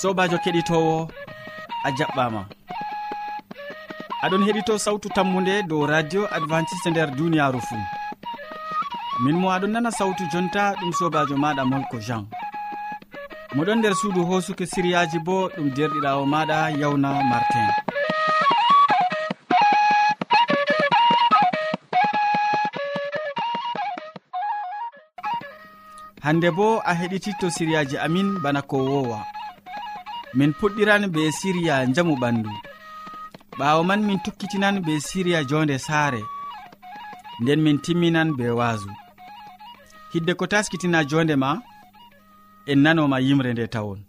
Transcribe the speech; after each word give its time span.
sobajo 0.00 0.38
keɗitowo 0.44 0.96
a 1.86 1.88
jaɓɓama. 1.98 2.42
Aɗon 4.24 4.42
heɗito 4.46 4.74
sawtu 4.84 5.08
tammude 5.16 5.54
dow 5.68 5.86
radio 5.86 6.22
adventiste 6.36 6.88
nder 6.90 7.10
duniyaru 7.16 7.60
fuu. 7.68 7.82
Min 9.24 9.36
mo 9.40 9.48
aɗon 9.54 9.72
nana 9.72 9.90
sawtu 9.98 10.22
jonta 10.32 10.62
ɗum 10.78 10.92
sobajo 10.98 11.34
maɗa 11.42 11.62
molko 11.70 11.96
jean. 12.06 12.24
Moɗon 13.54 13.78
nder 13.78 13.94
suudu 14.00 14.20
hosuki 14.28 14.64
siriyaji 14.72 15.18
bo 15.26 15.36
ɗum 15.54 15.68
derɗirawo 15.76 16.22
maɗa 16.32 16.56
yawna 16.80 17.08
martin. 17.30 17.68
Hande 26.24 26.48
bo 26.56 26.66
a 26.84 26.92
heɗititto 27.00 27.46
siriyaji 27.56 27.96
amin 28.06 28.28
bana 28.42 28.60
ko 28.62 28.76
wowa. 28.90 29.37
min 30.34 30.52
puɗɗiran 30.58 31.04
be 31.14 31.22
siriya 31.38 31.86
jamu 31.94 32.14
ɓandu. 32.22 32.50
Ɓawo 33.58 33.82
man 33.88 34.00
min 34.06 34.18
tukkitinan 34.24 34.76
be 34.86 34.92
siriya 35.00 35.40
jonde 35.50 35.76
saare 35.78 36.22
nden 37.40 37.60
min 37.62 37.78
timminan 37.84 38.36
be 38.38 38.46
waasu. 38.58 38.90
Hidde 40.12 40.32
ko 40.38 40.44
taskitina 40.46 41.04
jonde 41.10 41.34
ma 41.36 41.50
en 42.70 42.78
nanoma 42.82 43.20
yimre 43.20 43.52
nde 43.52 43.66
tawon. 43.74 44.00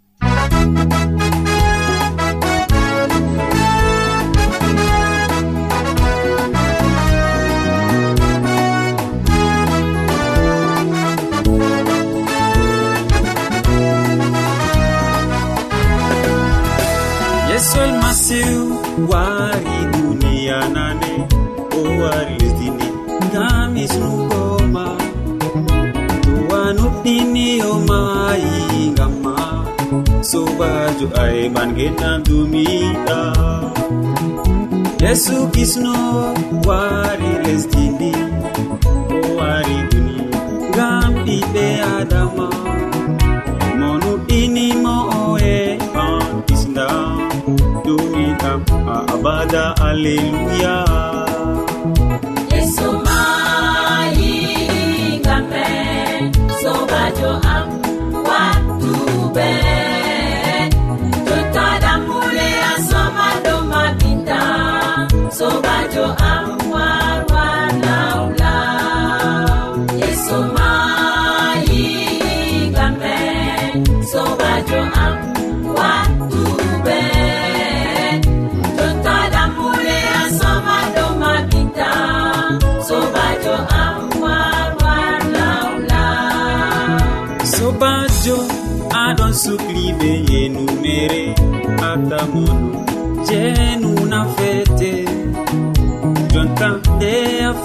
yeesol 17.60 17.92
masiw 18.00 18.72
wari 19.12 19.80
duniya 19.92 20.64
nane 20.72 21.28
o 21.76 21.80
wari 22.00 22.40
lesdini 22.40 22.88
ngam 23.28 23.76
hisnugoma 23.76 24.88
duwa 26.24 26.62
nuɗɗiniyomayi 26.78 28.56
ngamma. 28.96 29.36
Sobajo 30.30 31.08
aeman 31.24 31.70
genan 31.78 32.20
dumiɗa 32.28 33.20
yesu 35.04 35.36
kisno 35.54 35.96
wari 36.68 37.32
lesdini 37.44 38.12
o 39.12 39.20
wari 39.38 39.78
duni 39.92 40.16
ngam 40.72 41.12
ɓiɓɓe 41.26 41.66
adama 42.00 42.48
mo 43.80 43.90
nuɗɗinimo 44.02 44.96
jam 48.50 48.62
a 48.94 48.98
abada 49.14 49.64
alleluya 49.88 50.76
yesu 52.54 52.88
mayi 53.06 54.34
ngam 55.22 55.52
sobajo 56.62 57.32
am 57.56 57.68
wattuɓe 58.28 59.52
sobajo 65.38 66.06
am. 66.32 66.69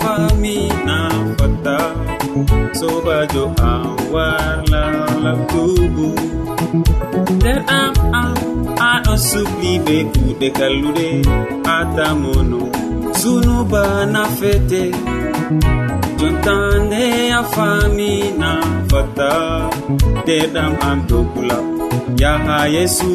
fami 0.05 0.57
na 0.87 0.99
fatta 1.39 1.79
sobajo 2.79 3.45
am 3.73 3.97
warla 4.15 4.83
labtugu 5.25 6.09
nder 7.37 7.61
am 7.81 7.95
an 8.23 8.35
aɗo 8.93 9.15
subli 9.29 9.73
be 9.87 9.97
kuɗe 10.13 10.49
kalluɗe. 10.59 11.09
Atamono 11.77 12.61
zunuba 13.21 13.83
nafete 14.15 14.83
jontande 16.19 17.05
a 17.39 17.43
fami 17.55 18.11
na 18.41 18.51
fatta 18.91 19.31
ndeɗam 20.21 20.73
am 20.89 20.99
dokula 21.09 21.59
yaha 22.21 22.59
yesu. 22.75 23.11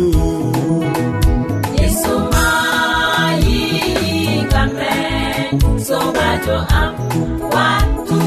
so 5.82 5.98
macho 6.12 6.66
am 6.70 6.94
one 7.40 8.06
two 8.08 8.19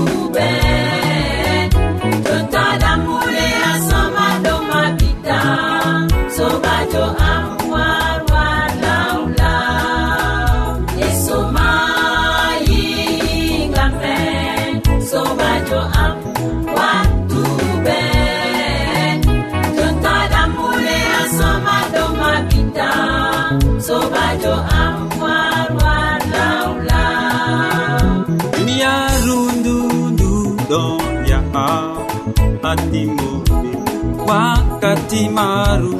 andimoɓe 32.71 33.71
wakkati 34.29 35.23
maru 35.37 35.93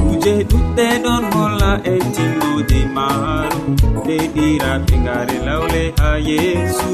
kuje 0.00 0.34
ɗuɗɗe 0.50 0.86
ɗon 1.04 1.22
holla 1.32 1.70
e 1.92 1.94
timmode 2.14 2.80
maru 2.96 3.60
nde 4.00 4.16
ɗiraɓe 4.34 4.94
ngare 5.04 5.36
lawle 5.46 5.82
ha 5.98 6.10
yeesu. 6.28 6.92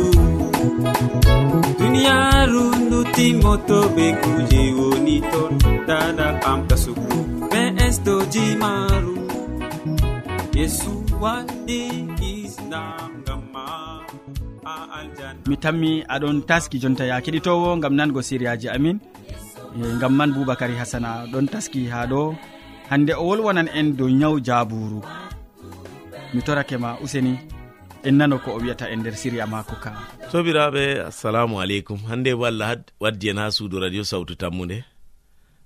Duniyaru 1.78 2.64
ndu 2.84 2.98
timmotoɓe 3.14 4.06
kuje 4.22 4.62
woni 4.78 5.16
ton. 5.30 5.52
Dada 5.88 6.26
amta 6.50 6.76
sukru 6.84 7.18
be 7.50 7.62
estoji 7.86 8.46
maru 8.62 9.14
yesu 10.58 10.92
waɗi 11.22 11.80
islam 12.32 13.10
ngam 13.22 13.40
mi 15.48 15.56
tammi 15.56 15.92
aɗon 16.14 16.36
taski 16.48 16.76
jonta 16.82 17.04
ya 17.10 17.16
keɗitowo 17.24 17.68
gam 17.82 17.94
nango 17.94 18.20
siriyaji 18.22 18.68
amin. 18.68 18.98
E, 19.76 19.98
gam 20.00 20.12
man 20.18 20.32
boubacary 20.34 20.76
hasana 20.80 21.10
ɗon 21.32 21.46
taski 21.52 21.80
ha 21.92 22.06
ɗo. 22.10 22.36
Hande 22.90 23.12
o 23.14 23.24
wolwonan 23.28 23.68
en 23.78 23.96
dow 23.96 24.08
ñaw 24.20 24.34
jaburu 24.46 25.00
mi 26.34 26.40
torakema 26.42 26.98
useni 27.04 27.38
en 28.04 28.12
nano 28.18 28.38
ko 28.38 28.50
o 28.56 28.58
wiyata 28.58 28.90
e 28.92 28.96
nder 28.96 29.16
siriya 29.16 29.46
mako 29.46 29.74
ka. 29.84 29.92
Sobiraɓe 30.32 31.00
assalamu 31.08 31.60
aleykum. 31.62 31.98
Hande 32.08 32.34
bo 32.38 32.44
allah 32.46 32.76
waddi 33.00 33.28
en 33.30 33.38
ha 33.38 33.50
suudu 33.50 33.80
radio 33.80 34.04
sawtu 34.04 34.34
tammude 34.36 34.84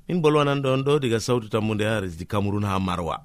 min 0.08 0.20
bolwanan 0.22 0.62
ɗon 0.62 0.82
ɗo 0.86 0.98
diga 1.02 1.20
sawtu 1.20 1.48
tammude 1.48 1.84
ha 1.84 2.00
resdi 2.00 2.24
cameron 2.26 2.64
ha 2.64 2.78
marwa. 2.78 3.16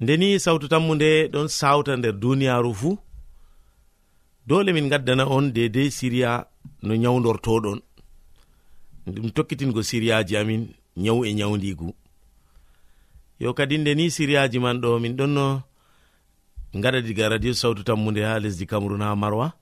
Ndeni 0.00 0.38
sawtu 0.40 0.68
tammude 0.68 1.28
ɗon 1.32 1.48
sawta 1.48 1.96
nder 1.96 2.12
duniyaru 2.12 2.74
fuu. 2.74 2.98
dole 4.48 4.72
min 4.72 4.88
gaddana 4.92 5.24
on 5.36 5.52
dedei 5.56 5.90
siriya 5.98 6.32
no 6.82 6.94
nyawdortoɗon 7.02 7.78
ɗum 9.14 9.28
tokkitingo 9.36 9.82
siriyaji 9.90 10.34
amin 10.40 10.62
nyawu 11.02 11.20
e 11.28 11.32
nyawdigu 11.38 11.88
yo 13.42 13.50
kadi 13.58 13.78
nde 13.78 13.92
ni 13.94 14.10
siriyaji 14.16 14.58
man 14.64 14.80
ɗo 14.82 14.88
min 15.02 15.14
ɗonno 15.18 15.44
gaɗa 16.82 17.00
diga 17.06 17.28
radio 17.28 17.52
sawtu 17.54 17.82
tammude 17.84 18.22
ha 18.24 18.38
lesdi 18.40 18.66
cameron 18.66 19.00
ha 19.02 19.16
marwa. 19.16 19.52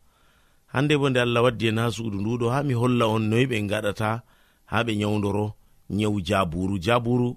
Hande 0.73 0.95
bo 0.99 1.09
nde 1.11 1.19
allah 1.21 1.43
waddi 1.43 1.67
en 1.69 1.79
ha 1.79 1.91
suudu 1.91 2.19
nduɗo 2.21 2.47
ha 2.51 2.63
mi 2.63 2.75
holla 2.75 3.07
on 3.07 3.23
noyi 3.31 3.47
ɓe 3.47 3.57
gaɗata 3.71 4.23
ha 4.71 4.83
ɓe 4.85 4.93
nyawdoro 4.97 5.55
nyawu 5.91 6.21
jaburu 6.29 6.79
jaburu 6.79 7.37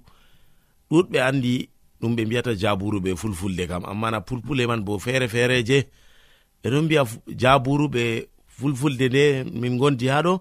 ɗuɗɓe 0.92 1.18
andi 1.28 1.69
ɗum 2.01 2.16
ɓe 2.16 2.25
mbiyata 2.25 2.54
jaburu 2.62 3.00
ɓe 3.04 3.16
fulfulde 3.16 3.68
kam. 3.68 3.84
Amma 3.86 4.12
na 4.12 4.19
pulpule 4.22 4.68
man 4.68 4.81
bo 4.86 5.00
feere 5.00 5.28
feereje 5.28 5.88
ɓeɗon 6.61 6.85
mbiya 6.85 7.03
jaburu 7.41 7.88
ɓe 7.95 8.03
fulfulde 8.47 9.06
nde 9.09 9.23
min 9.59 9.77
gondi 9.77 10.07
ha 10.07 10.21
ɗo. 10.25 10.33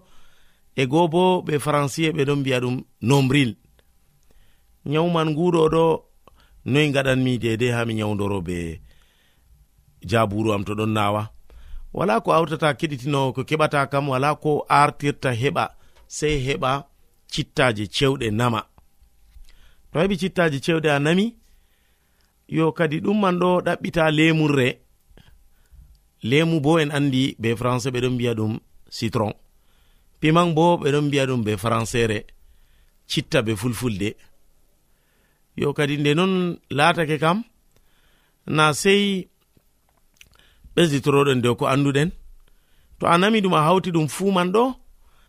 E 0.76 0.86
goo 0.86 1.08
bo 1.08 1.42
ɓe 1.46 1.54
françie 1.58 2.12
ɓeɗon 2.16 2.38
mbiya 2.40 2.58
ɗum 2.60 2.76
nombril. 3.08 3.50
Nyawman 4.90 5.28
nguɗo 5.30 5.68
ɗo 5.74 5.84
noyi 6.64 6.92
gaɗanmi 6.94 7.38
dedei 7.42 7.72
ha 7.76 7.84
mi 7.84 7.94
nyawdoro 7.94 8.40
be 8.46 8.80
jaburu 10.10 10.52
am 10.52 10.64
to 10.64 10.74
ɗon 10.74 10.92
nawa 10.96 11.22
wala 11.92 12.20
ko 12.20 12.32
awtata 12.32 12.74
keɗitino 12.78 13.32
ko 13.34 13.42
keɓata 13.48 13.86
kam 13.90 14.08
wala 14.08 14.34
ko 14.42 14.50
artirta 14.68 15.30
heɓa 15.32 15.64
sei 16.06 16.36
heɓa 16.46 16.84
cittaje 17.32 17.84
cewɗe 17.86 18.30
nama. 18.30 18.60
To 19.92 19.98
heɓi 20.00 20.16
cittaje 20.20 20.58
cewɗe 20.64 20.88
a 20.90 20.98
nami 20.98 21.36
yo 22.48 22.72
kadi 22.72 23.00
ɗumman 23.00 23.38
ɗo 23.40 23.50
ɗaɓɓita 23.66 24.10
lemurre 24.16 24.68
lemu 26.22 26.60
bo 26.60 26.78
en 26.78 26.90
andi 26.90 27.36
be 27.38 27.54
français 27.54 27.90
ɓeɗon 27.90 28.14
mbiya 28.14 28.34
ɗum 28.34 28.58
citron. 28.90 29.32
Piman 30.20 30.54
bo 30.54 30.76
ɓeɗon 30.76 31.06
mbiya 31.06 31.26
ɗum 31.26 31.42
be 31.44 31.56
françaire 31.56 32.24
citta 33.06 33.42
be 33.42 33.56
fulfulde. 33.56 34.16
Yo 35.56 35.72
kadi 35.72 35.96
nde 35.98 36.14
non 36.14 36.58
latake 36.70 37.18
kam 37.18 37.42
na 38.46 38.72
sei 38.72 39.28
ɓesditoroɗen 40.74 41.40
dow 41.42 41.54
ko 41.54 41.66
anduɗen. 41.66 42.10
To 42.98 43.06
a 43.06 43.18
nami 43.18 43.40
ɗum 43.40 43.54
a 43.54 43.62
hawti 43.66 43.90
ɗum 43.90 44.08
fuu 44.08 44.30
man 44.32 44.52
ɗo 44.52 44.74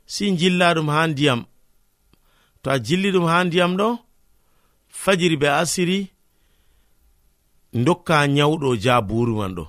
si 0.06 0.36
jilla 0.38 0.74
ɗum 0.74 0.90
ha 0.90 1.08
ndiyam. 1.08 1.42
To 2.62 2.70
a 2.72 2.80
jilli 2.80 3.12
ɗum 3.12 3.26
ha 3.32 3.44
ndiyam 3.44 3.78
ɗo 3.78 3.88
fajiri 5.02 5.38
be 5.38 5.48
asiri 5.62 6.00
dokka 7.74 8.28
nyawɗo 8.28 8.76
jaburu 8.84 9.36
man 9.40 9.54
ɗo. 9.58 9.66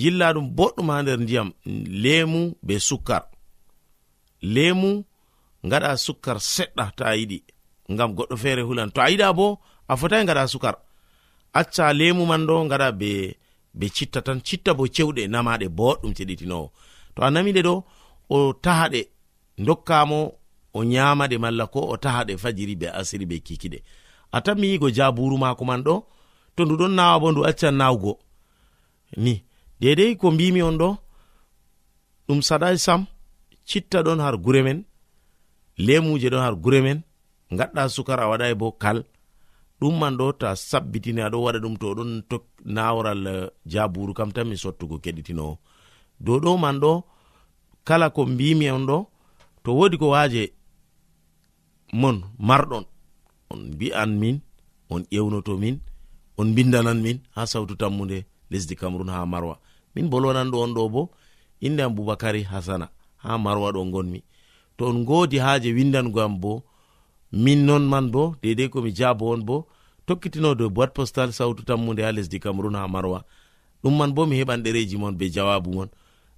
jilla 0.00 0.32
ɗum 0.34 0.46
boɗɗum 0.56 0.88
ha 0.92 1.02
nder 1.02 1.18
ndiyam 1.20 1.48
lemu 2.02 2.40
be 2.66 2.74
sukkar. 2.88 3.22
Lemu 4.54 4.90
ngaɗa 5.66 5.90
sukkar 5.96 6.38
seɗɗa 6.54 6.84
to 6.96 7.02
a 7.04 7.12
yiɗi 7.20 7.38
ngam 7.92 8.10
goɗɗo 8.16 8.36
feere 8.42 8.62
hulan. 8.68 8.90
To 8.94 9.00
a 9.00 9.10
yiɗa 9.10 9.28
bo 9.38 9.46
a 9.88 9.96
fotai 9.96 10.24
ngaɗa 10.24 10.44
sukar 10.52 10.76
acca 11.52 11.92
lemu 11.92 12.22
man 12.26 12.46
ɗo 12.48 12.54
ngaɗa 12.66 12.88
be 13.00 13.10
be 13.78 13.86
citta 13.96 14.20
tan 14.26 14.40
citta 14.46 14.74
bo 14.78 14.84
cewɗe 14.94 15.22
namaɗe 15.32 15.66
boɗɗum 15.78 16.12
ceɗitinowo 16.16 16.66
to 17.14 17.20
a 17.26 17.30
namiɗe 17.34 17.60
ɗo 17.68 17.74
o 18.34 18.52
tahaɗe 18.64 19.00
dokkamo 19.66 20.18
o 20.76 20.84
nyamaɗe 20.84 21.36
malla 21.38 21.66
ko 21.66 21.80
o 21.92 21.96
tahaɗe 21.96 22.32
fajiri 22.42 22.74
be 22.80 22.86
asiri 23.00 23.26
be 23.30 23.36
kikiɗe. 23.46 23.78
A 24.32 24.40
tan 24.44 24.58
mi 24.60 24.66
yigo 24.72 24.88
jaburu 24.90 25.38
mako 25.38 25.64
man 25.64 25.82
ɗo 25.86 25.94
to 26.54 26.64
ndu 26.64 26.74
ɗon 26.80 26.92
nawa 26.98 27.20
bo 27.20 27.32
ndu 27.32 27.40
accan 27.48 27.74
nawugo. 27.80 28.12
Ni 29.16 29.34
dedei 29.80 30.16
ko 30.20 30.26
mbimi 30.30 30.62
on 30.62 30.76
ɗo 30.80 30.88
ɗum 32.26 32.40
saɗai 32.48 32.76
sam 32.78 33.00
citta 33.68 33.98
ɗon 34.06 34.20
har 34.24 34.36
gure 34.44 34.62
men 34.66 34.78
lemuje 35.86 36.28
ɗon 36.32 36.44
har 36.46 36.54
gure 36.64 36.80
men 36.86 36.98
gaɗɗa 37.58 37.82
sukar 37.94 38.20
a 38.20 38.28
waɗai 38.30 38.54
bo 38.60 38.72
kal. 38.82 38.98
Ɗum 39.80 39.94
man 40.00 40.14
ɗo 40.18 40.26
ta 40.40 40.48
sabbitini 40.68 41.20
aɗo 41.26 41.38
waɗa 41.44 41.58
ɗum 41.64 41.74
to 41.80 41.86
ɗon 41.98 42.10
naworal 42.74 43.26
eh, 43.26 43.48
jaburu 43.72 44.12
kam 44.18 44.30
tan 44.34 44.46
mi 44.48 44.56
sottugo 44.62 44.96
keɗitinowo 45.04 45.54
dow 46.24 46.38
ɗo 46.44 46.50
man 46.62 46.76
ɗo 46.82 46.92
kala 47.88 48.06
ko 48.10 48.20
mbimi 48.32 48.66
on 48.76 48.84
ɗo 48.88 48.98
to 49.62 49.70
wodi 49.78 49.96
ko 49.98 50.06
waje 50.14 50.42
mon 52.00 52.16
marɗon. 52.48 52.84
On 53.50 53.60
mbi'an 53.74 54.10
min 54.20 54.36
on 54.90 55.02
ƴewnoto 55.12 55.52
min 55.62 55.76
on 56.38 56.48
bindanan 56.54 56.98
min 57.04 57.18
ha 57.34 57.42
sawtu 57.46 57.74
tammude 57.80 58.18
lesdi 58.50 58.74
cameron 58.80 59.08
ha 59.14 59.26
marwa. 59.32 59.54
min 59.96 60.08
bolwananɗo 60.10 60.56
on 60.64 60.74
ɗo 60.74 60.88
bo 60.88 61.02
inde 61.60 61.80
am 61.82 61.94
boubacary 61.94 62.42
hasana 62.42 62.88
ha 63.16 63.38
marwa 63.38 63.72
ɗo 63.72 63.90
gonmi 63.90 64.20
to 64.76 64.86
on 64.86 65.04
godi 65.04 65.38
haaje 65.38 65.72
windango 65.72 66.20
am 66.20 66.38
bo 66.40 66.62
min 67.32 67.64
non 67.66 67.84
man 67.88 68.10
bo 68.10 68.36
dedei 68.42 68.68
komi 68.68 68.92
jabo 68.92 69.30
on 69.34 69.42
bo 69.42 69.66
tokkitino 70.06 70.54
dow 70.54 70.70
boit 70.70 70.94
postal 70.94 71.32
sawtu 71.32 71.62
tammude 71.64 72.02
ha 72.02 72.12
lesdi 72.12 72.38
cameron 72.40 72.74
ha 72.76 72.88
marwa. 72.88 73.24
Ɗum 73.82 73.96
man 73.98 74.12
bo 74.14 74.26
mi 74.26 74.36
heɓan 74.40 74.62
ɗereji 74.62 74.96
mon 74.98 75.12
be 75.18 75.26
jawabu 75.30 75.70
mon. 75.74 75.88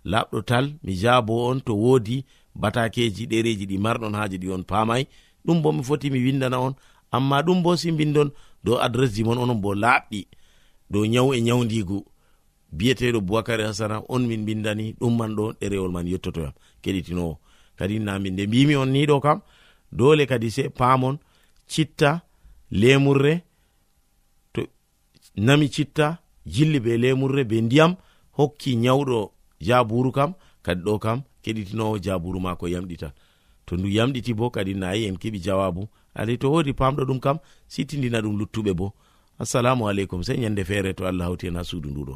Laɓɗo 0.04 0.42
tal 0.44 0.74
mi 0.82 0.94
jabo 1.02 1.46
on 1.48 1.60
to 1.60 1.72
wodi 1.74 2.24
batakeji 2.54 3.26
ɗereji 3.26 3.66
ɗi 3.70 3.78
marɗon 3.78 4.14
haji 4.14 4.38
ɗi 4.38 4.48
on 4.54 4.62
pamai 4.64 5.06
ɗum 5.46 5.62
bo 5.62 5.72
mi 5.72 5.82
foti 5.82 6.10
mi 6.10 6.18
windana 6.24 6.58
on 6.60 6.74
amma 7.10 7.42
ɗum 7.42 7.62
bo 7.62 7.76
si 7.76 7.92
bindon 7.92 8.30
dow 8.64 8.78
adres 8.80 9.12
ji 9.14 9.24
mon 9.24 9.38
onon 9.38 9.60
bo 9.60 9.74
laaɓɗi 9.74 10.26
dow 10.90 11.04
nyawu 11.06 11.34
e 11.34 11.40
nyawdigu 11.40 12.04
biyeteɗo 12.72 13.20
boubacary 13.20 13.64
hasana 13.64 14.02
on 14.08 14.26
min 14.26 14.44
bindani 14.44 14.94
ɗumman 15.00 15.34
ɗo 15.36 15.52
ɗerewol 15.60 15.92
man 15.92 16.06
yettotoyam 16.06 16.52
keɗitinowo. 16.82 17.38
Kadi 17.78 17.98
nami 17.98 18.30
nde 18.30 18.46
mbimi 18.46 18.76
on 18.76 18.90
ni 18.92 19.06
ɗo 19.06 19.20
kam 19.20 19.40
dole 19.92 20.26
kadi 20.26 20.50
se 20.50 20.68
paamon 20.68 21.18
citta 21.66 22.22
lemurre 22.70 23.42
to 24.52 24.66
nami 25.36 25.68
citta 25.70 26.18
jilli 26.46 26.80
be 26.80 26.96
lemurre 26.98 27.44
be 27.44 27.60
ndiyam 27.60 27.96
hokki 28.36 28.76
nyawɗo 28.76 29.32
jaburu 29.60 30.12
kam 30.12 30.34
kadi 30.62 30.82
ɗo 30.82 30.98
kam 30.98 31.22
keɗitinowo 31.42 31.98
jaburu 31.98 32.40
mako 32.40 32.66
yamɗitan 32.68 33.12
to 33.66 33.76
ndu 33.76 33.88
yamɗiti 33.88 34.34
bo 34.34 34.50
kadi 34.50 34.74
nayi 34.74 35.06
en 35.06 35.16
keɓi 35.16 35.38
jawabu. 35.40 35.88
Adi 36.14 36.38
to 36.38 36.50
wodi 36.50 36.72
pamɗo 36.72 37.04
ɗum 37.04 37.20
kam 37.20 37.38
sittidina 37.68 38.20
ɗum 38.20 38.38
luttuɓe 38.38 38.72
bo. 38.74 38.92
assalamu 39.38 39.88
aleykum 39.88 40.22
sey 40.22 40.36
ñande 40.36 40.64
feere 40.64 40.92
to 40.94 41.06
allah 41.06 41.24
hawti 41.28 41.46
hen 41.46 41.56
ha 41.56 41.64
suudu 41.64 41.88
nduɗo 41.90 42.14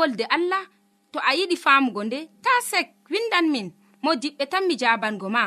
wolde 0.00 0.24
allah 0.36 0.64
to 1.12 1.18
a 1.28 1.30
yiɗi 1.38 1.56
famugo 1.64 2.00
nde 2.04 2.18
ta 2.44 2.50
sek 2.70 2.86
windan 3.12 3.46
min 3.52 3.66
mo 4.02 4.10
diɓɓe 4.22 4.44
tan 4.52 4.64
mi 4.68 4.74
jabango 4.80 5.28
ma. 5.36 5.44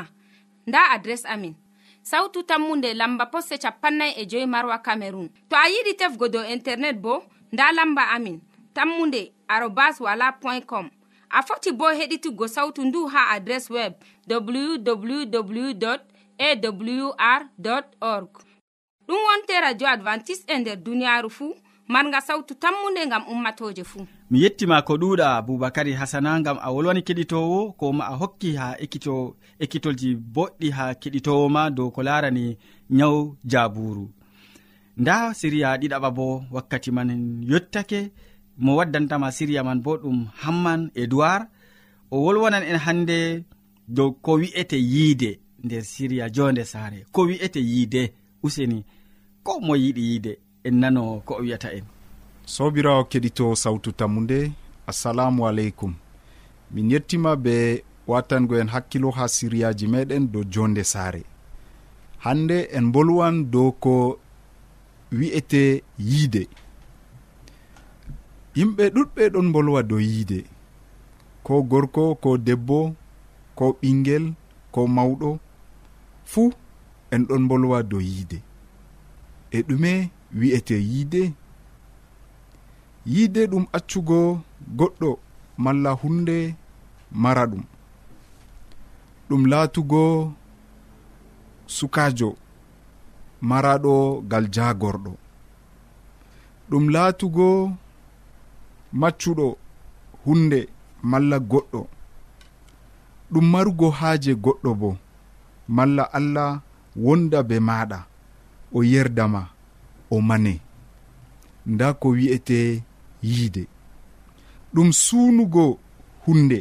Nda 0.68 0.80
adres 0.96 1.24
amin. 1.34 1.56
sautu 2.04 2.44
tammunde 2.44 2.94
lamba 2.94 3.26
posse 3.26 3.58
capannay 3.58 4.12
e 4.18 4.26
joyi 4.26 4.46
marwa 4.46 4.78
camerun 4.86 5.30
to 5.50 5.56
a 5.56 5.66
yiɗi 5.74 5.94
tefgo 6.00 6.28
dow 6.30 6.44
internet 6.56 6.98
bo 7.02 7.24
nda 7.52 7.72
lamba 7.72 8.04
amin. 8.16 8.42
Tammunde 8.74 9.32
arobas 9.48 10.00
wala 10.02 10.32
point 10.32 10.66
com. 10.66 10.90
A 11.30 11.42
foti 11.44 11.72
bo 11.72 11.86
heɗituggo 11.86 12.48
sautu 12.48 12.82
ndu 12.86 13.08
ha 13.08 13.30
adres 13.30 13.70
web 13.70 13.94
www 14.28 15.98
awr 16.40 17.42
org. 18.02 18.30
Ɗum 19.08 19.18
wonte 19.28 19.62
radio 19.62 19.88
advantice'e 19.88 20.54
e 20.54 20.60
nder 20.60 20.76
duniyaaru 20.78 21.30
fuu 21.30 21.56
marga 21.88 22.22
sawtu 22.22 22.56
tammunde 22.56 23.06
gam 23.10 23.24
ummatoje 23.32 23.84
fuu. 23.84 24.08
Mi 24.32 24.42
yettima 24.44 24.82
ko 24.82 24.94
ɗuuɗa 24.98 25.42
boubacary 25.46 25.94
hasana 25.94 26.42
gam 26.42 26.58
a 26.62 26.72
wolwani 26.72 27.02
keɗitowo 27.02 27.74
ko 27.78 27.94
ma 27.94 28.06
a 28.08 28.16
hokki 28.16 28.56
ha 28.56 28.76
ekkito 28.84 29.36
ekkitolji 29.60 30.16
boɗɗi 30.16 30.72
ha 30.72 30.94
keɗitowo 31.02 31.50
ma 31.50 31.70
dow 31.70 31.90
ko 31.92 32.04
larani 32.04 32.58
nyaw 32.90 33.36
jaburu 33.46 34.10
nda 34.98 35.34
siriya 35.34 35.78
ɗiɗaɓa 35.82 36.10
bo 36.18 36.44
wakkati 36.52 36.92
man 36.92 37.10
yottake 37.52 38.12
mo 38.58 38.76
waddantama 38.78 39.32
siriya 39.32 39.64
man 39.64 39.82
bo 39.82 39.98
ɗum 39.98 40.28
hamman 40.42 40.92
edoird 40.96 41.44
o 42.12 42.18
wolwonan 42.24 42.64
en 42.64 42.78
hande 42.86 43.44
dow 43.88 44.12
ko 44.12 44.32
wi'ete 44.42 44.78
yiide 44.78 45.40
nder 45.64 45.84
siriya 45.84 46.30
jonde 46.30 46.64
saare 46.66 47.06
ko 47.12 47.22
wi'ete 47.30 47.60
yiide 47.60 48.14
useni 48.44 48.86
ko 49.44 49.60
mo 49.60 49.76
yiɗi 49.76 50.02
yiide. 50.10 50.34
en 50.64 50.80
nano 50.80 51.22
ko 51.26 51.36
o 51.36 51.42
wiyata 51.42 51.74
en. 51.74 51.84
Sobirawo 52.46 53.04
keɗito 53.04 53.56
sawtu 53.56 53.92
tammude 53.92 54.52
assalamu 54.88 55.48
aleykum. 55.48 55.94
Min 56.72 56.92
yettima 56.92 57.36
be 57.36 57.84
watango 58.08 58.60
en 58.60 58.68
hakkilo 58.68 59.12
ha 59.12 59.28
siriyaji 59.28 59.88
meɗen 59.88 60.32
dow 60.32 60.44
jonde 60.44 60.84
saare. 60.84 61.24
Hande 62.20 62.68
en 62.72 62.92
bolwan 62.92 63.52
dow 63.52 63.72
ko 63.72 64.20
wi'ete 65.12 65.84
yiide. 66.00 66.48
Yimɓe 68.56 68.90
ɗuɗɓe 68.96 69.30
ɗon 69.34 69.52
bolwa 69.52 69.84
dow 69.84 70.00
yiide. 70.00 70.46
Ko 71.44 71.64
gorko 71.64 72.16
ko 72.16 72.38
debbo 72.38 72.96
ko 73.56 73.78
ɓingel 73.82 74.34
ko 74.72 74.88
mawɗo. 74.88 75.40
Fuu 76.26 76.54
en 77.12 77.26
ɗon 77.28 77.48
bolwa 77.48 77.84
dow 77.84 78.00
yiide. 78.00 78.42
E 79.52 79.62
ɗume 79.62 80.10
wi'ete 80.40 80.76
yiide. 80.90 81.24
Yiide 83.06 83.42
ɗum 83.52 83.66
accugo 83.78 84.20
goɗɗo 84.78 85.10
malla 85.64 85.92
hunde 86.02 86.56
mara 87.12 87.44
ɗum. 87.52 87.64
Ɗum 89.28 89.42
laatugo 89.52 90.02
sukajo 91.76 92.30
maraɗo 93.50 93.94
gal 94.30 94.46
jagorɗo 94.56 95.12
ɗum 96.70 96.84
laatugo 96.94 97.48
maccuɗo 99.02 99.48
hunde 100.26 100.60
malla 101.12 101.38
goɗɗo. 101.52 101.82
Ɗum 103.32 103.46
marugo 103.54 103.88
haaje 104.00 104.32
goɗɗo 104.44 104.72
bo 104.82 104.90
malla 105.76 106.04
allah 106.18 106.62
wonda 107.04 107.40
be 107.50 107.56
maɗa 107.68 108.00
o 108.74 108.80
yerdama. 108.92 109.42
o 110.14 110.22
mane. 110.22 110.54
Nda 111.66 111.88
ko 111.94 112.08
wi'ete 112.18 112.84
yiide. 113.24 113.64
Ɗum 114.74 114.90
suunugo 115.04 115.80
hunde 116.26 116.60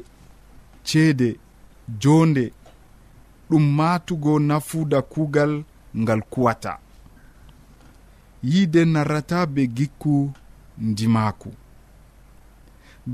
ceede 0.84 1.28
jonde 2.02 2.44
ɗum 3.50 3.64
maatugo 3.76 4.32
nafuuda 4.48 4.98
kuugal 5.02 5.52
ngal 6.00 6.20
kuwata. 6.32 6.72
Yiide 8.42 8.84
narrata 8.84 9.46
be 9.46 9.62
gikku 9.76 10.32
ndimaaku. 10.78 11.50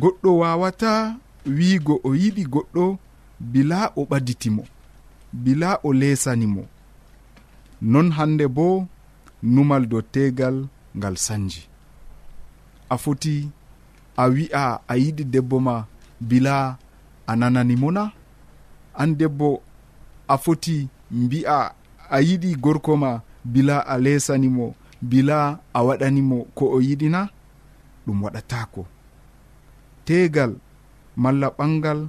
Goɗɗo 0.01 0.31
waawata 0.41 0.93
wiigo 1.57 1.95
o 2.05 2.15
yiɗi 2.21 2.43
goɗɗo 2.53 2.85
bila 3.41 3.79
o 3.97 4.03
ɓaditimo 4.11 4.65
bila 5.33 5.79
o 5.83 5.93
leesani 5.93 6.47
mo 6.47 6.63
non 7.83 8.11
hannde 8.17 8.47
bo 8.49 8.87
numal 9.43 9.87
dow 9.87 10.03
tegal 10.03 10.67
ngal 10.97 11.17
sanji. 11.17 11.69
A 12.91 12.97
foti 12.99 13.49
a 14.17 14.25
wi'a 14.35 14.65
a 14.89 14.95
yiɗi 15.03 15.25
debbo 15.33 15.57
ma 15.67 15.75
bila 16.21 16.79
a 17.27 17.33
nananimo 17.41 17.89
na? 17.97 18.05
An 19.01 19.11
debbo 19.19 19.63
a 20.29 20.37
foti 20.45 20.89
mbi'a 21.11 21.59
a 22.11 22.17
yiɗi 22.27 22.51
gorko 22.65 22.93
ma 23.03 23.11
bila 23.53 23.77
a 23.87 23.95
lesanimo 24.05 24.67
bila 25.11 25.39
a 25.73 25.79
waɗanimo 25.87 26.39
ko 26.57 26.65
o 26.77 26.79
yiɗina 26.87 27.21
ɗum 28.07 28.19
waɗatako. 28.25 28.83
Tegal 30.07 30.53
malla 31.23 31.49
ɓangal 31.59 32.01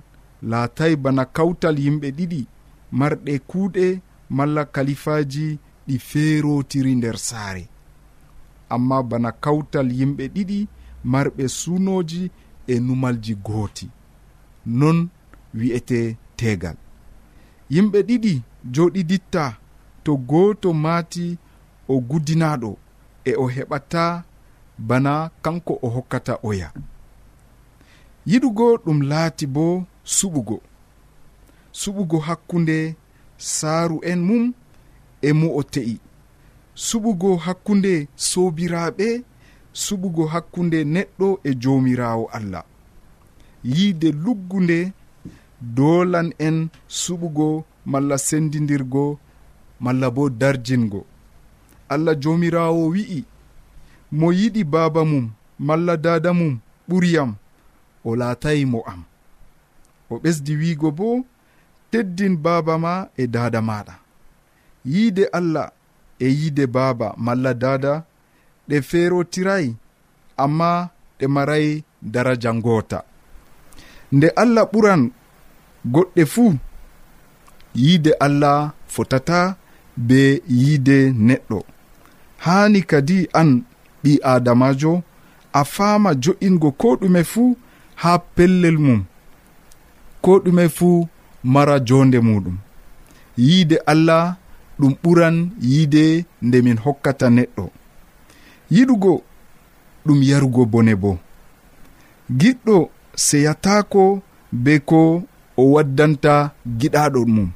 laatay 0.52 0.94
bana 1.04 1.24
kawtal 1.36 1.76
yimɓe 1.84 2.08
ɗiɗi 2.18 2.42
marɗe 3.00 3.34
kuuɗe 3.50 3.86
malla 4.38 4.62
kalifaji 4.76 5.60
ɗi 5.90 5.98
feerotiri 6.10 6.96
nder 6.96 7.18
saare. 7.28 7.64
Amma 8.74 8.98
bana 9.10 9.32
kawtal 9.44 9.88
yimɓe 10.00 10.24
ɗiɗi 10.36 10.60
marɓe 11.12 11.44
sunoji 11.60 12.22
e 12.68 12.80
numalji 12.86 13.34
gooti. 13.46 13.86
Non 14.80 14.98
wi'ete 15.58 16.00
tegal 16.38 16.78
yimɓe 17.74 18.00
ɗiɗi 18.08 18.34
joɗiditta 18.74 19.44
to 20.04 20.12
gooto 20.30 20.70
maati 20.84 21.26
o 21.88 21.96
gudinaɗo 22.10 22.72
e 23.30 23.32
o 23.36 23.46
heɓata 23.56 24.04
bana 24.88 25.14
kanko 25.44 25.74
o 25.82 25.88
hokkata 25.96 26.34
oya. 26.50 26.70
Yiɗugo 28.30 28.66
ɗum 28.86 29.00
laati 29.12 29.46
bo 29.56 29.66
suɓugo. 30.16 30.58
Suɓugo 31.80 32.18
hakkunde 32.28 32.78
saaru 33.38 33.98
en 34.12 34.20
mum 34.28 34.44
e 35.22 35.34
mo 35.34 35.48
o 35.60 35.64
te'i. 35.64 35.96
Suɓugo 36.76 37.30
hakkunde 37.46 38.08
sobiraɓe 38.30 39.08
suɓugo 39.84 40.24
hakkunde 40.34 40.80
neɗɗo 40.94 41.28
e 41.44 41.52
jomirawo 41.62 42.26
allah. 42.38 42.66
Yiide 43.76 44.10
luggunde 44.24 44.80
dolan 45.76 46.28
en 46.48 46.58
suɓugo 46.88 47.48
malla 47.92 48.18
sendidirgo 48.18 49.20
malla 49.80 50.08
bo 50.16 50.30
darjingo. 50.30 51.02
Allah 51.94 52.16
jomirawo 52.22 52.82
wi'i 52.94 53.26
mo 54.12 54.28
yiɗi 54.40 54.64
baba 54.64 55.02
mum 55.12 55.26
malla 55.68 55.98
dada 55.98 56.34
mum 56.40 56.60
ɓuriyam 56.90 57.32
o 58.08 58.16
laatayi 58.20 58.66
mo 58.66 58.80
am. 58.92 59.02
O 60.10 60.16
ɓesdi 60.24 60.54
wiigo 60.60 60.90
bo 60.92 61.26
teddin 61.92 62.36
baba 62.46 62.78
ma 62.78 62.94
e 63.18 63.28
dada 63.28 63.62
maɗa 63.62 63.94
yiide 64.86 65.26
allah 65.40 65.72
e 66.20 66.28
yiide 66.28 66.68
baaba 66.68 67.14
malla 67.18 67.54
dada 67.54 68.04
ɗe 68.70 68.82
feerotiray 68.90 69.66
amma 70.44 70.90
ɗe 71.20 71.26
maray 71.36 71.84
daraja 72.02 72.54
ngoota 72.54 73.00
nde 74.12 74.28
allah 74.42 74.64
ɓuran 74.72 75.02
goɗɗe 75.94 76.24
fuu 76.34 76.54
yiide 77.76 78.12
allah 78.20 78.72
fotata 78.88 79.56
be 80.08 80.42
yiide 80.48 80.98
neɗɗo. 81.28 81.60
Haani 82.46 82.82
kadi 82.92 83.28
an 83.40 83.50
ɓi 84.04 84.12
adamajo 84.32 84.94
a 85.54 85.62
faama 85.74 86.10
jo'ingo 86.24 86.70
ko 86.82 86.88
ɗume 87.02 87.22
fuu 87.32 87.58
haa 88.02 88.18
pellel 88.36 88.78
mum 88.86 89.02
ko 90.24 90.32
ɗume 90.44 90.66
fuu 90.78 91.08
mara 91.44 91.76
jonde 91.88 92.20
muɗum. 92.28 92.58
Yiide 93.38 93.78
allah 93.92 94.36
ɗum 94.80 94.94
ɓuran 95.04 95.36
yiide 95.70 96.04
nde 96.46 96.58
min 96.66 96.78
hokkata 96.84 97.28
neɗɗo. 97.36 97.66
Yiɗugo 98.74 99.14
ɗum 100.06 100.20
yarugo 100.30 100.62
bone 100.72 100.94
bo. 101.02 101.12
Giɗɗo 102.40 102.76
seyatako 103.26 104.04
be 104.64 104.74
ko 104.90 105.00
o 105.58 105.64
waddanta 105.74 106.34
giɗaɗo 106.80 107.20
mum. 107.36 107.50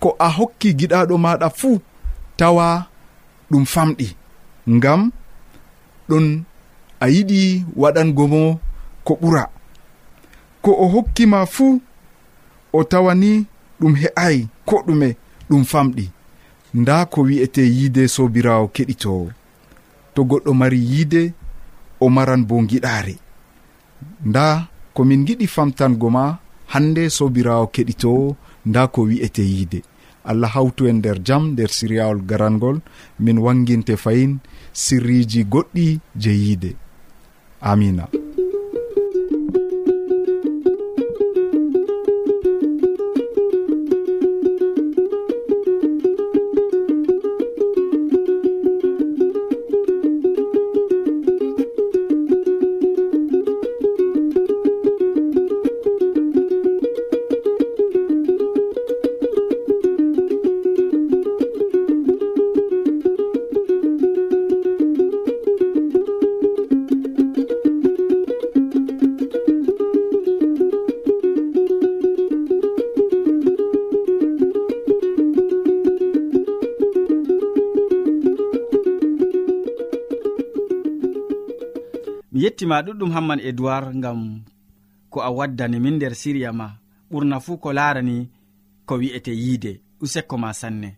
Ko 0.00 0.08
a 0.18 0.28
hokki 0.36 0.68
giɗaɗo 0.78 1.14
maɗa 1.24 1.48
fuu 1.58 1.72
tawa 2.38 2.66
ɗum 3.50 3.64
famɗi 3.72 4.06
ngam 4.74 5.00
ɗon 6.08 6.26
a 7.00 7.06
yiɗi 7.14 7.40
waɗango 7.80 8.24
mo 8.32 8.42
ko 9.06 9.12
ɓura. 9.20 9.44
Ko 10.62 10.70
o 10.72 10.86
hokkima 10.94 11.38
fuu 11.54 11.80
o 12.72 12.84
tawani 12.90 13.32
ɗum 13.80 13.92
he'ai 14.00 14.36
ko 14.68 14.76
ɗume 14.86 15.08
ɗum 15.50 15.62
famɗi. 15.72 16.04
nda 16.74 17.06
ko 17.06 17.22
wi'ete 17.28 17.62
yiide 17.76 18.08
sobirawo 18.08 18.68
keɗitowo 18.74 19.30
to 20.14 20.20
goɗɗo 20.24 20.52
mari 20.54 20.78
yiide 20.90 21.32
o 22.00 22.08
maran 22.08 22.42
bo 22.48 22.56
giɗaare 22.70 23.14
nda 24.24 24.68
komin 24.94 25.24
giɗi 25.26 25.46
famtango 25.46 26.08
ma 26.10 26.38
hande 26.72 27.10
sobirawo 27.10 27.66
keɗitowo 27.74 28.36
nda 28.66 28.86
ko 28.88 29.02
wi'ete 29.02 29.42
yiide. 29.42 29.82
Allah 30.24 30.50
hawtu 30.54 30.86
en 30.86 30.96
nder 31.02 31.18
jam 31.26 31.52
nder 31.52 31.68
siriyawol 31.68 32.22
garangol 32.22 32.78
min 33.18 33.38
wanginte 33.38 33.96
fayin 33.96 34.38
sirriji 34.72 35.42
goɗɗi 35.44 35.98
je 36.22 36.30
yiide. 36.30 36.70
Amina 37.60 38.06
ma 82.72 82.78
ɗuɗɗum 82.86 83.10
hamman 83.14 83.40
edoird 83.48 83.86
ngam 84.00 84.20
ko 85.12 85.18
a 85.28 85.30
waddani 85.36 85.76
min 85.84 85.94
nder 85.96 86.14
siriya 86.20 86.50
ma 86.60 86.66
ɓurna 87.10 87.36
fuu 87.44 87.56
ko 87.62 87.68
larani 87.78 88.16
ko 88.88 88.92
wi'ete 89.00 89.32
yiide 89.42 89.72
usekko 90.04 90.34
ma 90.42 90.50
sanne. 90.60 90.90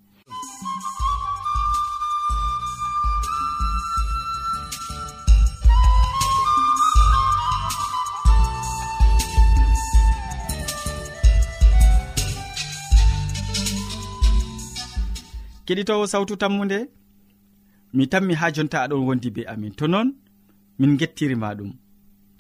Keɗitowo 15.67 16.05
sawtu 16.13 16.35
tammude 16.43 16.79
mi 17.97 18.05
tanmi 18.13 18.35
ha 18.41 18.47
jonta 18.55 18.79
aɗon 18.85 19.07
wondi 19.09 19.29
be 19.35 19.43
amin. 19.53 19.73
To 19.79 19.87
noon 19.93 20.09
min 20.79 20.97
gettirima 21.01 21.49
ɗum. 21.59 21.71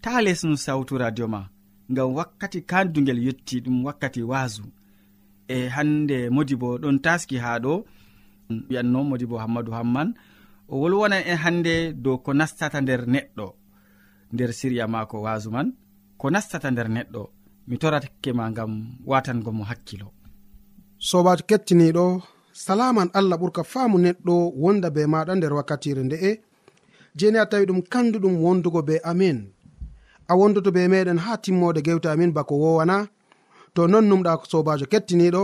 Ta 0.03 0.12
lesnu 0.25 0.57
sawtu 0.64 0.95
radio 1.03 1.26
ma 1.35 1.41
ngam 1.93 2.09
wakkati 2.19 2.61
kandugel 2.71 3.19
yetti 3.26 3.57
ɗum 3.64 3.76
wakkati 3.87 4.23
waasu. 4.31 4.64
E 5.55 5.69
hande 5.75 6.17
modi 6.35 6.55
bo 6.61 6.69
ɗon 6.83 6.97
taski 7.05 7.37
ha 7.45 7.50
ɗo 7.64 7.73
mm, 8.50 8.61
wiyanno 8.69 8.99
modi 9.11 9.26
bo 9.31 9.37
hammadou 9.43 9.75
hamman 9.79 10.09
o 10.73 10.75
wolwonan 10.81 11.23
en 11.31 11.38
hande 11.45 11.75
dow 12.05 12.17
ko 12.25 12.31
nastata 12.38 12.79
nder 12.81 13.03
neɗɗo 13.14 13.47
nder 14.33 14.50
siriya 14.59 14.87
mako 14.95 15.17
waasu 15.25 15.49
man 15.55 15.69
ko 16.21 16.26
nastata 16.35 16.69
nder 16.71 16.88
neɗɗo. 16.97 17.23
Mi 17.69 17.76
torake 17.83 18.31
ma 18.38 18.45
ngam 18.53 18.73
watangomo 19.11 19.62
hakkilo. 19.71 20.09
Sobajo 21.09 21.45
kettiniɗo 21.49 22.05
salaman 22.64 23.09
allah 23.19 23.38
ɓurka 23.41 23.62
faamu 23.73 23.97
neɗɗo 24.05 24.35
wonda 24.62 24.88
be 24.95 25.03
maɗa 25.12 25.33
nder 25.37 25.53
wakkatire 25.59 26.03
nde'e 26.05 26.31
jeni 27.18 27.38
a 27.38 27.47
tawi 27.50 27.64
ɗum 27.68 27.80
kanduɗum 27.92 28.35
wondugo 28.44 28.80
be 28.88 28.94
amin. 29.11 29.38
A 30.30 30.35
wondoto 30.38 30.71
be 30.76 30.88
meɗen 30.92 31.18
ha 31.25 31.33
timmode 31.42 31.80
gewte 31.87 32.06
amin 32.09 32.33
bako 32.37 32.54
wowana. 32.62 32.97
To 33.75 33.80
non 33.92 34.04
numɗa 34.11 34.33
sobajo 34.50 34.87
kettiniɗo 34.92 35.42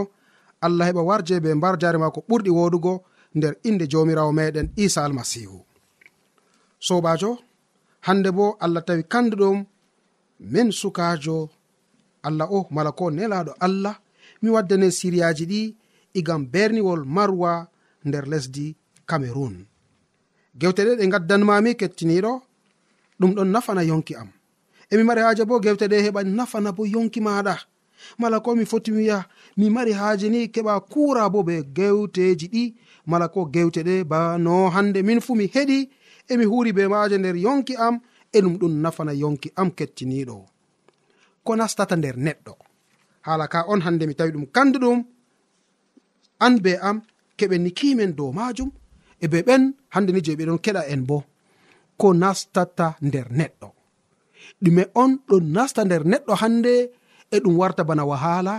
allah 0.64 0.86
heɓa 0.88 1.02
warje 1.08 1.40
be 1.44 1.50
mbar 1.58 1.74
jare 1.80 1.98
ma 1.98 2.10
ko 2.14 2.20
ɓurɗi 2.28 2.50
woɗugo 2.58 2.92
nder 3.36 3.54
inde 3.68 3.84
jomirawo 3.92 4.32
meɗen 4.38 4.66
isa 4.84 5.00
almasihu. 5.04 5.58
Sobajo 6.86 7.30
hande 8.06 8.30
bo 8.36 8.56
allah 8.64 8.82
tawi 8.86 9.02
kanduɗum 9.12 9.58
min 10.52 10.68
sukajo 10.72 11.36
allah 12.22 12.46
o 12.56 12.66
mala 12.70 12.92
ko 12.92 13.10
nelaɗo 13.10 13.52
allah 13.66 13.94
mi 14.42 14.48
waddane 14.54 14.88
siriyaji 14.98 15.44
ɗi 15.50 15.60
igam 16.18 16.42
berniwol 16.52 17.02
marwa 17.04 17.52
nder 18.04 18.24
lesdi 18.32 18.76
cameron 19.06 19.54
gewte 20.58 20.82
ɗe 20.84 20.96
ɗe 20.96 21.06
gaddanmami 21.12 21.74
kettiniɗo 21.74 22.32
ɗum 23.20 23.34
ɗon 23.36 23.48
nafana 23.52 23.82
yonki 23.82 24.14
am. 24.14 24.28
Emi 24.90 25.04
mari 25.04 25.20
haaje 25.20 25.44
bo 25.44 25.60
gewte 25.60 25.86
ɗe 25.88 25.96
heɓa 26.04 26.20
nafana 26.24 26.72
bo 26.72 26.84
yonki 26.86 27.20
maɗa. 27.20 27.56
Mala 28.18 28.40
ko 28.40 28.54
mi 28.56 28.64
foti 28.64 28.92
wiya 28.92 29.28
mi 29.56 29.70
mari 29.70 29.92
haaje 29.92 30.28
ni 30.28 30.48
keɓa 30.48 30.80
kura 30.92 31.28
bo 31.30 31.42
be 31.42 31.62
gewteji 31.62 32.48
ɗi. 32.48 32.74
Mala 33.06 33.28
ko 33.28 33.44
gewte 33.46 33.82
ɗe 33.82 34.04
ba 34.04 34.38
no 34.38 34.70
hande 34.70 35.02
min 35.02 35.20
fu 35.20 35.34
mi 35.34 35.46
heɗi 35.46 35.88
emi 36.28 36.44
huri 36.44 36.72
be 36.72 36.88
maje 36.88 37.18
nder 37.18 37.36
yonki 37.36 37.76
am 37.76 38.00
e 38.32 38.40
ɗum 38.40 38.58
ɗum 38.58 38.72
nafana 38.82 39.12
yonki 39.12 39.52
am 39.56 39.70
kettiniɗo. 39.70 40.46
Ko 41.44 41.56
nastata 41.56 41.96
nder 41.96 42.16
neɗɗo. 42.16 42.54
Hala 43.22 43.46
ka 43.48 43.64
on 43.68 43.80
hande 43.80 44.06
mi 44.06 44.14
tawi 44.14 44.32
ɗum 44.32 44.46
kanduɗum 44.54 45.04
an 46.40 46.54
be 46.62 46.72
am 46.80 47.02
keɓen 47.36 47.62
ni 47.62 47.70
kimen 47.70 48.12
dow 48.16 48.32
majum 48.32 48.70
e 49.20 49.26
be 49.32 49.38
ɓen 49.46 49.62
hande 49.94 50.10
ni 50.12 50.20
je 50.24 50.32
ɓeɗon 50.38 50.58
keɗa 50.64 50.82
en 50.92 51.02
bo 51.08 51.18
ko 52.00 52.06
nastata 52.22 52.86
nder 53.06 53.26
neɗɗo. 53.38 53.68
Ɗume 54.62 54.82
on 55.02 55.10
ɗon 55.28 55.44
nasta 55.56 55.80
nder 55.84 56.02
neɗɗo 56.10 56.32
hande 56.42 56.72
e 57.34 57.36
ɗum 57.44 57.54
warta 57.60 57.82
bana 57.88 58.04
wahala. 58.10 58.54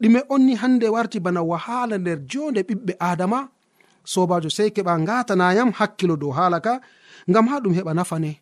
Ɗume 0.00 0.20
on 0.28 0.42
ni 0.46 0.54
hande 0.62 0.86
warti 0.94 1.18
bana 1.20 1.40
wahala 1.50 1.94
nder 1.98 2.18
jonde 2.30 2.60
ɓiɓɓe 2.68 2.92
adama 3.10 3.38
sobajo 4.12 4.50
sei 4.56 4.70
keɓa 4.76 4.92
gatanayam 5.08 5.70
hakkilo 5.78 6.16
dow 6.22 6.32
hala 6.38 6.58
ka 6.66 6.80
ngam 7.30 7.46
ha 7.50 7.56
ɗum 7.62 7.74
heɓa 7.78 7.92
nafane 7.98 8.32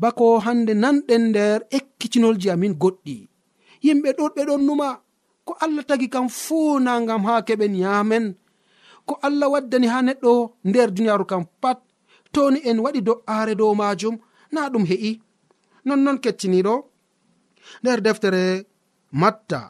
bako 0.00 0.24
hande 0.44 0.72
nanɗen 0.82 1.22
nder 1.30 1.58
ekkitinolji 1.76 2.48
amin 2.50 2.74
goɗɗi. 2.82 3.16
Yimɓe 3.84 4.10
ɗon 4.18 4.30
ɗon 4.48 4.62
numa 4.66 4.88
ko 5.46 5.52
allah 5.64 5.84
tagi 5.88 6.08
kam 6.14 6.28
fuu 6.28 6.78
na 6.80 7.00
ngam 7.00 7.22
ha 7.28 7.34
keɓen 7.46 7.74
yamen 7.82 8.24
ko 9.06 9.18
allah 9.26 9.48
waddani 9.52 9.86
ha 9.92 9.98
neɗɗo 10.02 10.32
nder 10.64 10.88
duniyaru 10.94 11.24
kam 11.30 11.44
pat 11.62 11.78
toni 12.32 12.58
en 12.68 12.78
waɗi 12.84 13.00
do'aare 13.08 13.54
dow 13.60 13.74
majum 13.74 14.16
na 14.52 14.68
ɗum 14.72 14.84
he'i. 14.90 15.12
Nonnon 15.86 16.18
kettiniɗo 16.24 16.74
nder 17.82 18.00
deftere 18.00 18.42
matta 19.20 19.60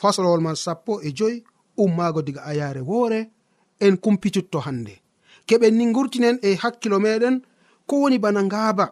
fasolowol 0.00 0.40
man 0.46 0.56
sappo 0.64 0.92
e 1.06 1.08
joyi 1.18 1.44
ummaago 1.82 2.20
diga 2.26 2.40
ayaare 2.50 2.80
woore 2.80 3.20
en 3.84 3.94
kumpititto 4.02 4.58
hannde. 4.66 4.94
Keɓen 5.46 5.74
ni 5.78 5.92
gurtinen 5.92 6.36
e 6.42 6.48
hakkilo 6.62 6.98
meɗen 7.04 7.36
ko 7.88 7.94
woni 8.02 8.18
bana 8.18 8.40
ngaaba. 8.42 8.86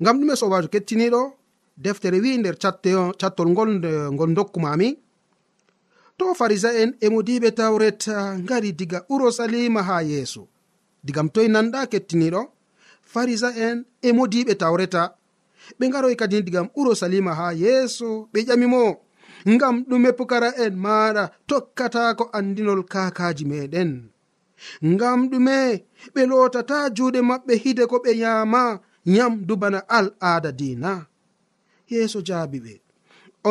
Ngam 0.00 0.16
ɗume 0.20 0.34
sobajo 0.40 0.68
kettiniɗo 0.68 1.20
deftere 1.76 2.18
wi 2.24 2.38
nder 2.38 2.56
cattol 3.20 3.48
ngol 3.52 3.70
ngol 4.14 4.34
dokkumami 4.34 4.88
to 6.18 6.26
farisa'en 6.38 6.90
e 7.04 7.06
modiɓe 7.14 7.48
tawret 7.58 8.02
ah, 8.08 8.38
ngari 8.42 8.70
diga 8.78 8.98
urusalima 9.14 9.82
ha 9.88 9.96
yeeso. 10.10 10.42
Digam 11.04 11.28
toye 11.34 11.48
nanɗa 11.54 11.80
kettiniɗo 11.92 12.42
farisa'en 13.12 13.76
e 14.06 14.08
modiɓe 14.18 14.54
tawreta. 14.62 15.02
Ɓe 15.78 15.84
ngaroy 15.88 16.14
kadi 16.20 16.36
digam 16.46 16.66
urusalima 16.80 17.32
ha 17.38 17.46
yeeso 17.62 18.08
ɓe 18.32 18.38
ƴamimo 18.48 18.82
ngam 19.52 19.76
ɗume 19.88 20.10
pukara 20.18 20.50
en 20.64 20.74
maɗa 20.84 21.24
tokkata 21.48 22.02
ko 22.18 22.24
andinol 22.38 22.82
kakaji 22.92 23.44
meɗen 23.50 23.90
ngam 24.92 25.20
ɗume 25.30 25.56
ɓe 26.14 26.22
lotata 26.30 26.76
juuɗe 26.96 27.20
maɓɓe 27.30 27.52
hide 27.62 27.84
ko 27.90 27.96
ɓe 28.04 28.10
yama 28.22 28.62
nyamdu 29.14 29.54
bana 29.62 29.80
al 29.98 30.06
aada 30.28 30.50
dina 30.60 30.92
yeeso 31.90 32.18
jaabi 32.28 32.58
ɓe. 32.64 32.74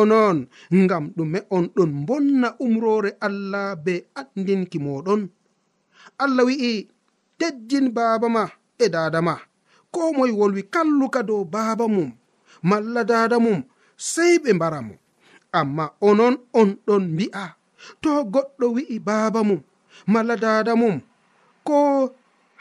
onon 0.00 0.36
ngam 0.82 1.04
ɗume 1.16 1.38
on 1.56 1.64
ɗon 1.76 1.90
bonna 2.06 2.48
umrore 2.64 3.10
allah 3.26 3.66
be 3.84 3.94
andinki 4.20 4.78
moɗon. 4.86 5.20
Allah 6.22 6.44
wi'i 6.48 6.72
teddin 7.38 7.86
baaba 7.96 8.28
ma 8.36 8.42
e 8.84 8.86
dada 8.94 9.20
ma 9.26 9.34
ko 9.92 10.00
moye 10.16 10.32
wolwi 10.40 10.62
kalluka 10.74 11.20
dow 11.28 11.42
baaba 11.54 11.84
mum 11.94 12.10
malla 12.68 13.02
dada 13.10 13.36
mum 13.44 13.58
sey 14.10 14.34
ɓe 14.42 14.50
mbara 14.56 14.80
mo. 14.88 14.94
Amma 15.58 15.84
onon 16.08 16.34
on 16.60 16.68
ɗon 16.86 17.04
mbi'a 17.14 17.44
to 18.02 18.10
goɗɗo 18.34 18.66
wi'i 18.76 18.96
baaba 19.08 19.40
mum 19.48 19.60
malla 20.12 20.34
dada 20.44 20.72
mum 20.80 20.96
ko 21.66 21.78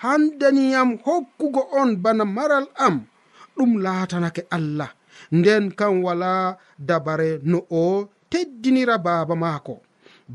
handaniyam 0.04 0.90
hokkugo 1.06 1.62
on 1.80 1.90
bana 2.04 2.24
maral 2.38 2.66
am 2.86 2.96
ɗum 3.56 3.72
laatanake 3.86 4.42
allah. 4.58 4.90
nden 5.32 5.72
kam 5.80 6.04
wala 6.06 6.58
dabare 6.80 7.40
no 7.44 7.60
o 7.72 8.10
teddinira 8.32 8.98
baaba 9.06 9.36
maako. 9.36 9.76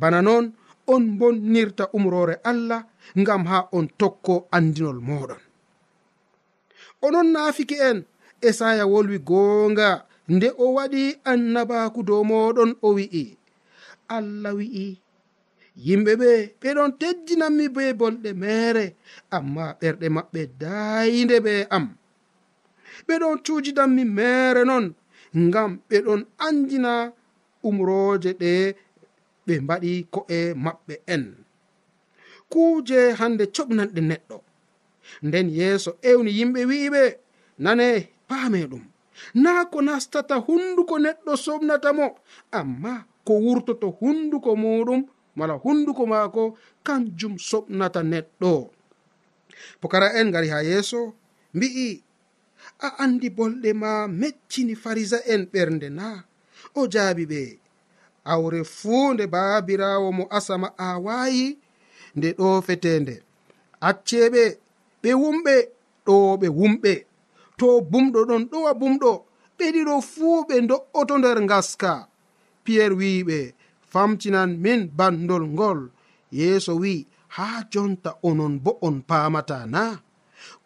Bana 0.01 0.23
noon 0.23 0.45
on 0.87 1.05
bonnirta 1.19 1.85
umrore 1.97 2.35
allah 2.51 2.83
ngam 3.21 3.43
ha 3.51 3.59
on 3.77 3.87
tokko 4.01 4.35
andinol 4.57 5.01
moɗon 5.09 5.41
onon 7.07 7.29
naafiki 7.35 7.77
en 7.89 7.99
esaya 8.49 8.85
wolwi 8.93 9.19
goonga 9.29 9.89
nde 10.35 10.49
o 10.65 10.67
waɗi 10.77 11.03
annabaku 11.31 12.01
dow 12.09 12.23
moɗon 12.31 12.71
o 12.87 12.89
wi'i. 12.97 13.25
Allah 14.17 14.53
wi'i. 14.59 14.87
Yimɓe 15.87 16.13
ɓe 16.21 16.31
ɓeɗon 16.61 16.91
teddinanmi 17.01 17.65
be 17.77 17.83
bolɗe 18.01 18.31
mere 18.43 18.85
amma 19.37 19.65
ɓerɗe 19.81 20.07
maɓɓe 20.17 20.41
daayinde 20.61 21.37
ɓe 21.47 21.55
am. 21.77 21.85
ɓeɗon 23.07 23.35
cuujidanmi 23.45 24.03
mere 24.19 24.63
non 24.71 24.85
ngam 25.47 25.71
ɓeɗon 25.89 26.21
andina 26.47 26.93
umroje 27.69 28.31
ɗe 28.41 28.53
ɓe 29.47 29.55
mbaɗi 29.65 29.93
ko'e 30.15 30.39
maɓɓe 30.65 30.95
en. 31.15 31.25
Kuuje 32.53 32.99
hande 33.19 33.45
coɓnanɗe 33.55 34.01
neɗɗo. 34.11 34.37
Nden 35.27 35.47
yeeso 35.59 35.91
ewni 36.11 36.31
yimɓe 36.39 36.61
wi'iɓe 36.71 37.03
nane 37.65 37.87
paame 38.29 38.61
ɗum. 38.71 38.85
Naa 39.43 39.63
ko 39.73 39.79
nastata 39.87 40.35
hunduko 40.47 40.95
neɗɗo 41.05 41.33
somnata 41.45 41.89
mo. 41.99 42.07
Amma 42.59 42.93
ko 43.27 43.33
wurtoto 43.45 43.87
hunduko 44.01 44.51
muɗum 44.63 45.01
mala 45.39 45.55
hunduko 45.65 46.03
maako 46.13 46.43
kanjum 46.87 47.35
soɓnata 47.49 48.01
neɗɗo. 48.13 48.53
Pokara 49.81 50.09
en 50.21 50.31
gari 50.35 50.49
ha 50.55 50.59
yeeso 50.69 51.01
mbi'i 51.55 52.03
a 52.87 52.89
andi 53.03 53.29
bolɗe 53.37 53.71
ma 53.83 53.93
meccini 54.21 54.75
farisa 54.83 55.19
en 55.33 55.43
ɓernde 55.53 55.89
na. 55.99 56.07
O 56.79 56.81
jaabi 56.93 57.25
ɓe 57.33 57.43
awre 58.33 58.61
fuu 58.79 59.13
nde 59.15 59.25
baabirawo 59.35 60.09
mo 60.19 60.25
asama 60.37 60.69
awayi 60.89 61.47
nde 62.17 62.29
ɗo 62.39 62.49
fetende 62.67 63.15
acceɓe 63.89 64.43
ɓe 65.03 65.11
wumɓe 65.23 65.55
ɗo 66.07 66.15
ɓe 66.41 66.49
wumɓe. 66.59 66.95
To 67.59 67.67
bumɗo 67.91 68.21
ɗon 68.29 68.43
ɗowa 68.51 68.73
bumɗo 68.81 69.11
ɓe 69.57 69.65
ɗiɗo 69.75 69.95
fuu 70.13 70.37
ɓe 70.49 70.57
do'oto 70.71 71.15
nder 71.19 71.39
ngaska. 71.47 71.93
Piyerre 72.65 72.97
wi'iɓe 73.01 73.39
famtinan 73.93 74.51
min 74.65 74.81
bandol 74.99 75.45
ngol. 75.55 75.81
Yeeso 76.39 76.73
wi'i 76.83 77.07
haa 77.37 77.59
jonta 77.73 78.11
onon 78.29 78.55
bo 78.65 78.73
on 78.87 78.97
paamata 79.09 79.59
na. 79.75 79.83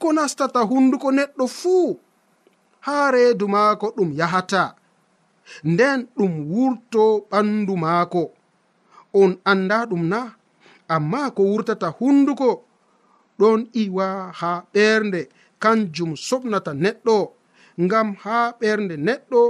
Ko 0.01 0.07
nastata 0.17 0.61
hunduko 0.71 1.09
neɗɗo 1.19 1.45
fuu 1.61 1.89
haa 2.87 3.11
reedu 3.15 3.47
maako 3.55 3.87
ɗum 3.97 4.11
yahata. 4.21 4.63
Nden 5.71 5.99
ɗum 6.17 6.33
wurto 6.53 7.05
ɓandu 7.31 7.75
maako. 7.85 8.23
On 9.21 9.31
annda 9.51 9.79
ɗum 9.91 10.03
na 10.13 10.21
amma 10.95 11.21
ko 11.37 11.43
wurtata 11.51 11.89
hunduko 11.99 12.49
ɗon 13.39 13.61
iwa 13.83 14.07
haa 14.41 14.59
ɓernde 14.75 15.21
kanjum 15.63 16.11
soɓnata 16.27 16.73
neɗɗo 16.85 17.17
ngam 17.85 18.09
haa 18.25 18.47
ɓernde 18.61 18.95
neɗɗo 19.07 19.41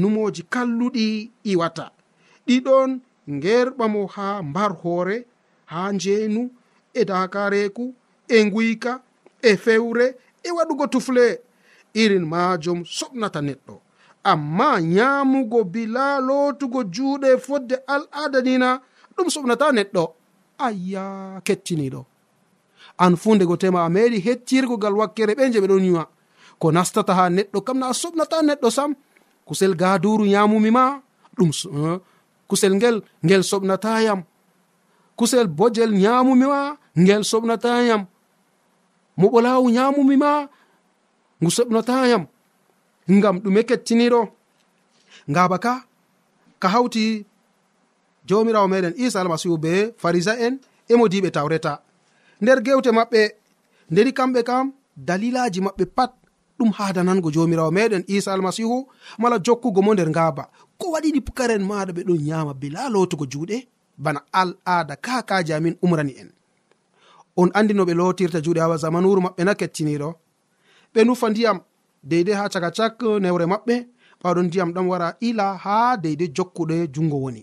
numoji 0.00 0.42
kalluɗi 0.52 1.06
iwata. 1.52 1.84
Ɗiɗon 2.46 2.90
ngerɓamo 3.36 4.00
haa 4.14 4.36
mbar 4.50 4.72
hoore 4.82 5.16
haa 5.72 5.88
njeenu 5.96 6.42
e 6.98 7.00
dakareku 7.10 7.84
e 8.28 8.36
nguyka 8.46 8.92
e 9.48 9.50
fewre 9.64 10.06
e 10.46 10.48
waɗugo 10.56 10.86
tufle. 10.92 11.26
irin 12.02 12.24
majum 12.32 12.78
soɓnata 12.98 13.40
neɗɗo. 13.48 13.74
Amma 14.32 14.68
nyamugo 14.94 15.60
bila 15.74 16.04
lotugo 16.28 16.80
juuɗe 16.94 17.28
fodde 17.46 17.76
al'ada 17.94 18.38
nina 18.46 18.68
ɗum 19.16 19.28
soɓnata 19.34 19.66
neɗɗo. 19.76 20.04
Ayya 20.66 21.04
kettiniɗo. 21.46 22.00
An 23.04 23.16
fu 23.20 23.28
ndego 23.34 23.56
tema 23.62 23.80
a 23.84 23.88
meɗi 23.94 24.18
hettirgogal 24.26 24.94
wakkere 25.00 25.32
ɓe 25.38 25.44
je 25.52 25.58
ɓe 25.62 25.68
ɗon 25.72 25.84
yiwa 25.86 26.04
ko 26.60 26.66
nastata 26.72 27.12
ha 27.18 27.24
neɗɗo 27.36 27.58
kam 27.66 27.78
na 27.78 27.86
a 27.88 27.94
soɓnata 28.02 28.36
neɗɗo 28.48 28.68
sam. 28.76 28.90
Kusel 29.46 29.72
gaduru 29.80 30.24
yamumima 30.34 30.84
ɗum 31.36 31.50
eh, 31.50 31.98
kusel 32.48 32.72
ngel 32.78 32.96
ngel 33.24 33.42
soɓnatayam 33.50 34.20
kusel 35.18 35.46
bojel 35.58 35.92
yamumima 36.04 36.60
ngel 37.02 37.22
soɓnatayam 37.30 38.02
moɓolawu 39.20 39.66
yamumima 39.76 40.30
ngu 41.44 41.50
soɓnotayam 41.56 42.22
ngam 43.16 43.36
ɗume 43.44 43.60
kettiniɗo 43.68 44.20
ngaba 45.30 45.56
ka 45.64 45.72
ka 46.62 46.68
hawti 46.74 47.04
jomirawo 48.28 48.66
meɗen 48.72 48.94
isa 49.04 49.18
almasihu 49.20 49.56
be 49.64 49.72
farisa 50.02 50.32
en 50.46 50.54
emodiɓe 50.92 51.28
tawreta. 51.36 51.72
Nder 52.42 52.58
gewte 52.66 52.90
maɓɓe 52.98 53.20
nderi 53.92 54.10
kamɓe 54.18 54.40
kam 54.48 54.66
dalilaji 55.08 55.60
maɓɓe 55.66 55.84
pat 55.96 56.12
ɗum 56.58 56.70
hadanango 56.78 57.28
jomirawo 57.34 57.70
meɗen 57.76 58.02
isa 58.16 58.30
almasihu 58.34 58.76
mala 59.20 59.36
jokkugo 59.44 59.80
mo 59.86 59.90
nder 59.94 60.08
ngaba 60.14 60.44
ko 60.80 60.86
waɗiɗi 60.94 61.20
pukaren 61.26 61.62
maɗa 61.70 61.92
ɓe 61.96 62.02
ɗon 62.08 62.20
yama 62.30 62.52
bila 62.60 62.80
lotugo 62.94 63.24
juuɗe 63.32 63.56
bana 64.04 64.20
al 64.40 64.50
ada 64.64 64.94
kakaji 65.06 65.52
amin 65.52 65.76
umrani 65.84 66.12
en. 66.22 66.30
On 67.36 67.48
andi 67.58 67.74
no 67.74 67.84
ɓe 67.88 67.94
lotirta 68.00 68.38
juuɗe 68.44 68.60
hawa 68.64 68.76
zamanuru 68.82 69.20
maɓɓe 69.26 69.42
na 69.44 69.54
kettiniɗo 69.60 70.08
ɓe 70.94 71.00
nufa 71.06 71.26
ndiyam 71.30 71.58
deydey 72.10 72.34
ha 72.38 72.44
caka 72.52 72.70
cak 72.76 72.94
eh, 73.02 73.18
newre 73.22 73.46
maɓɓe. 73.52 73.76
Ɓaɗon 74.22 74.46
ndiyam 74.48 74.70
ɗam 74.74 74.86
wara 74.90 75.08
ila 75.28 75.46
ha 75.64 75.76
deydey 76.02 76.28
jokkuɗe 76.36 76.76
jungo 76.94 77.16
woni. 77.24 77.42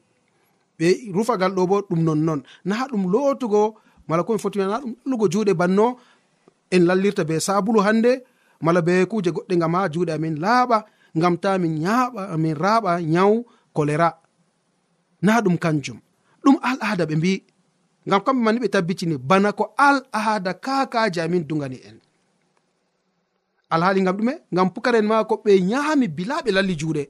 Ɓe 0.78 0.88
rufagal 1.16 1.52
ɗo 1.58 1.64
bo 1.70 1.78
ɗum 1.90 2.02
nonnon. 2.08 2.40
Na 2.66 2.76
ɗum 2.92 3.04
lootugo 3.14 3.62
mala 4.08 4.24
komi 4.26 4.40
foti 4.44 4.58
na 4.60 4.80
ɗum 4.84 4.94
ɗugo 5.10 5.26
juuɗe 5.32 5.54
banno 5.60 5.86
en 6.76 6.84
lallirta 6.88 7.24
be 7.30 7.36
sabulu 7.48 7.80
hannde 7.86 8.12
mala 8.66 8.82
be 8.88 8.94
kuje 9.12 9.30
goɗɗe 9.36 9.54
gam 9.62 9.74
ha 9.76 9.82
juuɗe 9.94 10.12
amin 10.18 10.36
laaɓa 10.44 10.78
gam 11.22 11.36
ta 11.44 11.58
min 11.62 11.74
yaɓa 11.86 12.22
min 12.44 12.56
raɓa 12.64 12.92
nyawu 13.14 13.36
kolera. 13.76 14.10
Na 15.26 15.42
ɗum 15.44 15.58
kanjum. 15.64 16.00
Ɗum 16.44 16.56
al 16.62 16.78
al'ada 16.82 17.06
ɓe 17.10 17.16
mbi. 17.20 17.34
Gam 18.10 18.22
kamɓe 18.26 18.42
mani 18.46 18.60
ɓe 18.64 18.68
tabbitini 18.74 19.16
bana 19.30 19.50
ko 19.58 19.64
al 19.78 19.98
al'ada 20.12 20.52
kakaji 20.66 21.20
amin 21.22 21.44
dugani 21.50 21.78
en. 21.90 21.98
alhaali 23.74 24.02
gam 24.06 24.16
ɗume 24.18 24.34
gam 24.52 24.70
pukaren 24.74 25.06
maako 25.12 25.36
ɓe 25.46 25.52
nyaami 25.70 26.08
bila 26.08 26.36
ɓe 26.46 26.52
lalli 26.56 26.76
juuɗe. 26.80 27.04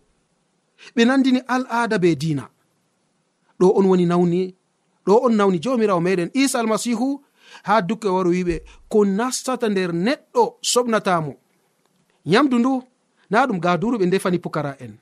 Ɓe 0.96 1.02
nandini 1.08 1.40
al 1.48 1.62
al'aada 1.66 1.98
be 2.04 2.16
diina. 2.22 2.46
Ɗo 3.60 3.68
on 3.78 3.86
woni 3.90 4.06
nawni 4.06 4.56
ɗo 5.06 5.14
on 5.26 5.34
nawni 5.38 5.58
jawmirawo 5.64 6.02
meɗen 6.02 6.30
isa 6.34 6.60
almasihu 6.60 7.22
ha 7.64 7.82
dukke 7.82 8.08
waro 8.16 8.30
wiɓe 8.36 8.56
ko 8.92 8.98
nastata 9.06 9.68
nder 9.70 9.92
neɗɗo 10.06 10.44
soɓnatamo 10.72 11.32
nyamdu 12.26 12.56
ndu 12.60 12.74
na 13.32 13.46
ɗum 13.48 13.60
gaduru 13.60 13.98
ɓe 14.00 14.06
ndefani 14.08 14.40
pukara 14.40 14.72
en 14.86 14.94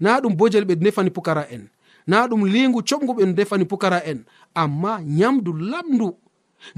na 0.00 0.20
ɗum 0.22 0.34
bojel 0.38 0.64
ɓe 0.68 0.74
ndefani 0.80 1.10
pukara 1.10 1.44
en 1.54 1.62
na 2.06 2.26
ɗum 2.28 2.42
lingu 2.54 2.80
coɓgu 2.88 3.12
ɓe 3.16 3.24
ndefani 3.32 3.64
pukara 3.64 3.98
en 4.10 4.18
amma 4.54 4.92
nyamdu 5.18 5.52
lamdu 5.70 6.08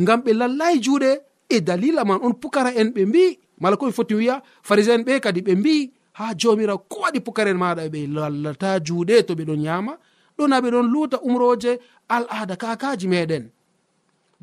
ngam 0.00 0.20
ɓe 0.24 0.32
lallayi 0.40 0.78
juuɗe 0.84 1.10
e 1.48 1.60
dalila 1.60 2.04
man 2.04 2.18
on 2.22 2.32
pukara 2.34 2.70
en 2.80 2.90
ɓe 2.94 3.02
mbi. 3.06 3.38
mala 3.60 3.76
komi 3.76 3.92
foti 3.92 4.14
wiya 4.14 4.42
pharisien 4.62 5.02
ɓe 5.04 5.20
kadi 5.20 5.40
ɓe 5.40 5.52
mbi 5.56 5.92
ha 6.18 6.34
jomirawo 6.34 6.78
ko 6.88 6.96
waɗi 7.04 7.20
pukaren 7.20 7.58
maɗa 7.62 7.88
ɓe 7.92 8.00
lallata 8.14 8.78
juuɗe 8.86 9.22
to 9.26 9.34
ɓe 9.34 9.44
ɗon 9.48 9.62
yama 9.62 9.92
ɗona 10.38 10.60
ɓe 10.62 10.68
ɗon 10.74 10.86
luta 10.92 11.16
umroje 11.28 11.72
al 12.08 12.24
ada 12.28 12.56
kakaji 12.56 13.06
meɗen. 13.08 13.44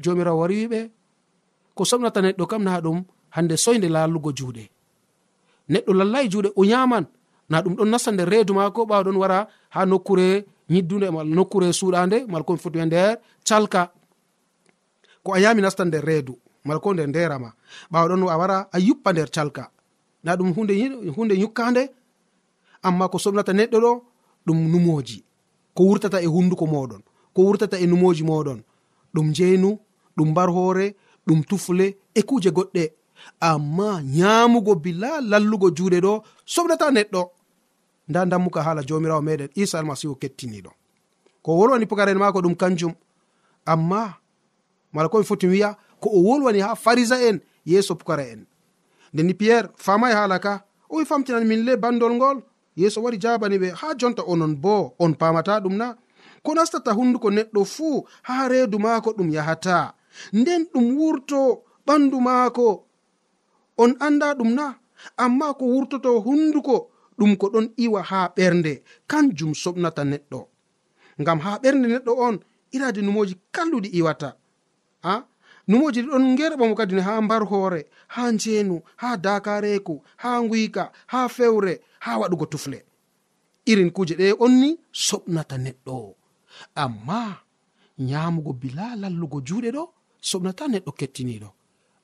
Jomirawo 0.04 0.40
wari 0.42 0.56
wiɓe 0.62 0.80
ko 1.76 1.86
somnata 1.86 2.22
neɗɗo 2.22 2.46
kam 2.52 2.64
na 2.64 2.82
ɗum 2.82 3.04
hande 3.36 3.56
soyde 3.58 3.88
lallugo 3.90 4.32
juuɗe. 4.38 4.64
Neɗɗo 5.70 5.92
lallayi 6.00 6.28
juuɗe 6.32 6.50
o 6.56 6.64
yaman 6.66 7.06
na 7.50 7.62
ɗum 7.62 7.74
ɗon 7.78 7.90
nasta 7.90 8.12
nder 8.12 8.30
reedu 8.30 8.54
mako 8.54 8.86
ɓawa 8.86 9.04
ɗon 9.06 9.18
wara 9.22 9.48
ha 9.70 9.86
nokkure 9.86 10.46
yiddude 10.70 11.08
mal 11.12 11.28
nokkure 11.28 11.68
suuɗade 11.80 12.18
mala 12.28 12.44
komi 12.44 12.60
foti 12.60 12.78
wiya 12.78 12.86
nder 12.86 13.18
calka. 13.48 13.92
Ko 15.24 15.34
a 15.34 15.40
yami 15.40 15.62
nasta 15.62 15.86
nder 15.86 16.04
reedu. 16.06 16.34
mala 16.66 16.80
ko 16.80 16.94
nder 16.94 17.08
nderama 17.08 17.54
ɓawa 17.92 18.08
ɗon 18.10 18.30
a 18.30 18.38
wara 18.38 18.58
a 18.72 18.80
yuppa 18.80 19.12
nder 19.14 19.30
calka. 19.30 19.70
Na 20.24 20.36
ɗum 20.36 20.54
hunde 21.16 21.34
yukkande 21.36 21.90
amma 22.84 23.10
ko 23.10 23.18
somnata 23.20 23.54
neɗɗo 23.54 23.78
ɗo 23.84 23.92
ɗum 24.46 24.58
numoji. 24.72 25.24
Ko 25.76 25.84
wurtata 25.84 26.22
e 26.22 26.26
hunduko 26.28 26.66
moɗon. 26.66 27.02
Ko 27.34 27.42
wurtata 27.48 27.78
e 27.80 27.86
numoji 27.88 28.24
moɗon. 28.24 28.60
Ɗum 29.14 29.34
jeynu 29.36 29.80
ɗum 30.18 30.30
mbar 30.32 30.50
hoore 30.50 30.96
ɗum 31.28 31.44
tufle 31.50 31.98
e 32.16 32.22
kuje 32.24 32.50
goɗɗe. 32.52 32.92
Amma 33.40 34.02
nyamugo 34.02 34.76
bila 34.76 35.22
lallugo 35.22 35.68
juuɗe 35.76 36.00
ɗo 36.02 36.24
soɓnata 36.46 36.92
neɗɗo. 36.92 37.22
Nda 38.10 38.26
dammuka 38.26 38.64
haala 38.64 38.82
jomirawo 38.88 39.22
meɗen 39.22 39.50
isa 39.56 39.80
almasihu 39.80 40.16
kettiniɗo. 40.16 40.72
Ko 41.44 41.52
wolwani 41.58 41.86
pukaren 41.86 42.18
mako 42.18 42.40
ɗum 42.42 42.56
kanjum. 42.56 42.94
Amma 43.66 44.16
mala 44.94 45.10
komi 45.10 45.24
foti 45.26 45.48
wiya 45.48 45.76
ko 46.04 46.10
o 46.18 46.20
wolwani 46.28 46.60
ha 46.60 46.76
farisa 46.76 47.18
en 47.30 47.38
yeeso 47.66 47.96
pukara 47.96 48.24
en. 48.34 48.42
Ndeni 49.14 49.34
pierre 49.34 49.70
famay 49.86 50.14
haala 50.14 50.38
ka 50.40 50.54
o 50.90 50.98
wi 50.98 51.06
famtinan 51.06 51.46
min 51.48 51.62
le 51.68 51.74
bandol 51.84 52.14
ngol 52.20 52.38
yeeso 52.76 53.02
wari 53.04 53.18
jabani 53.24 53.58
ɓe 53.62 53.70
ha 53.80 53.88
jonta 54.00 54.24
onon 54.32 54.54
bo 54.64 54.96
on 55.00 55.14
pamata 55.22 55.60
ɗum 55.64 55.76
na. 55.82 55.88
Ko 56.44 56.54
nastata 56.54 56.92
hunduko 56.98 57.28
neɗɗo 57.32 57.62
fuu 57.76 58.06
ha 58.28 58.48
reedu 58.52 58.78
maako 58.80 59.10
ɗum 59.18 59.30
yahata. 59.36 59.94
Nden 60.34 60.62
ɗum 60.74 60.86
wurto 60.98 61.64
ɓandu 61.88 62.18
maako 62.28 62.68
on 63.78 63.92
anda 64.00 64.28
ɗum 64.40 64.52
na. 64.58 64.66
Amma 65.18 65.54
ko 65.54 65.66
wurtoto 65.74 66.20
hunduko 66.26 66.76
ɗum 67.20 67.32
ko 67.38 67.48
ɗon 67.54 67.68
iwa 67.78 68.02
ha 68.10 68.20
ɓernde 68.36 68.74
kanjum 69.08 69.52
soɓnata 69.62 70.04
neɗɗo. 70.12 70.40
Ngam 71.22 71.40
ha 71.46 71.52
ɓernde 71.64 71.88
neɗɗo 71.94 72.12
on 72.28 72.36
irade 72.76 73.02
numoji 73.02 73.36
kalluɗi 73.56 73.90
iwata. 74.00 74.30
A 75.04 75.24
numoji 75.68 76.02
ɗi 76.02 76.10
ɗon 76.12 76.36
gerɓamo 76.38 76.76
kadi 76.76 77.00
ha 77.00 77.22
mbar 77.22 77.44
hoore 77.50 77.82
ha 78.08 78.32
njeenu 78.32 78.82
ha 79.02 79.18
dakareko 79.18 80.02
ha 80.18 80.42
nguyka 80.44 80.92
ha 81.08 81.30
fewre 81.30 81.74
ha 82.00 82.12
waɗugo 82.20 82.46
tufle. 82.46 82.80
Irin 83.66 83.92
kuje 83.92 84.16
ɗe 84.20 84.36
on 84.40 84.54
ni 84.62 84.70
soɓnata 84.92 85.56
neɗɗo. 85.58 86.16
Amma 86.76 87.20
nyamugo 88.00 88.54
bila 88.54 88.96
lallugo 89.02 89.38
juuɗe 89.48 89.70
ɗo 89.76 89.84
soɓnata 90.22 90.64
neɗɗo 90.68 90.92
kettiniɗo. 91.00 91.50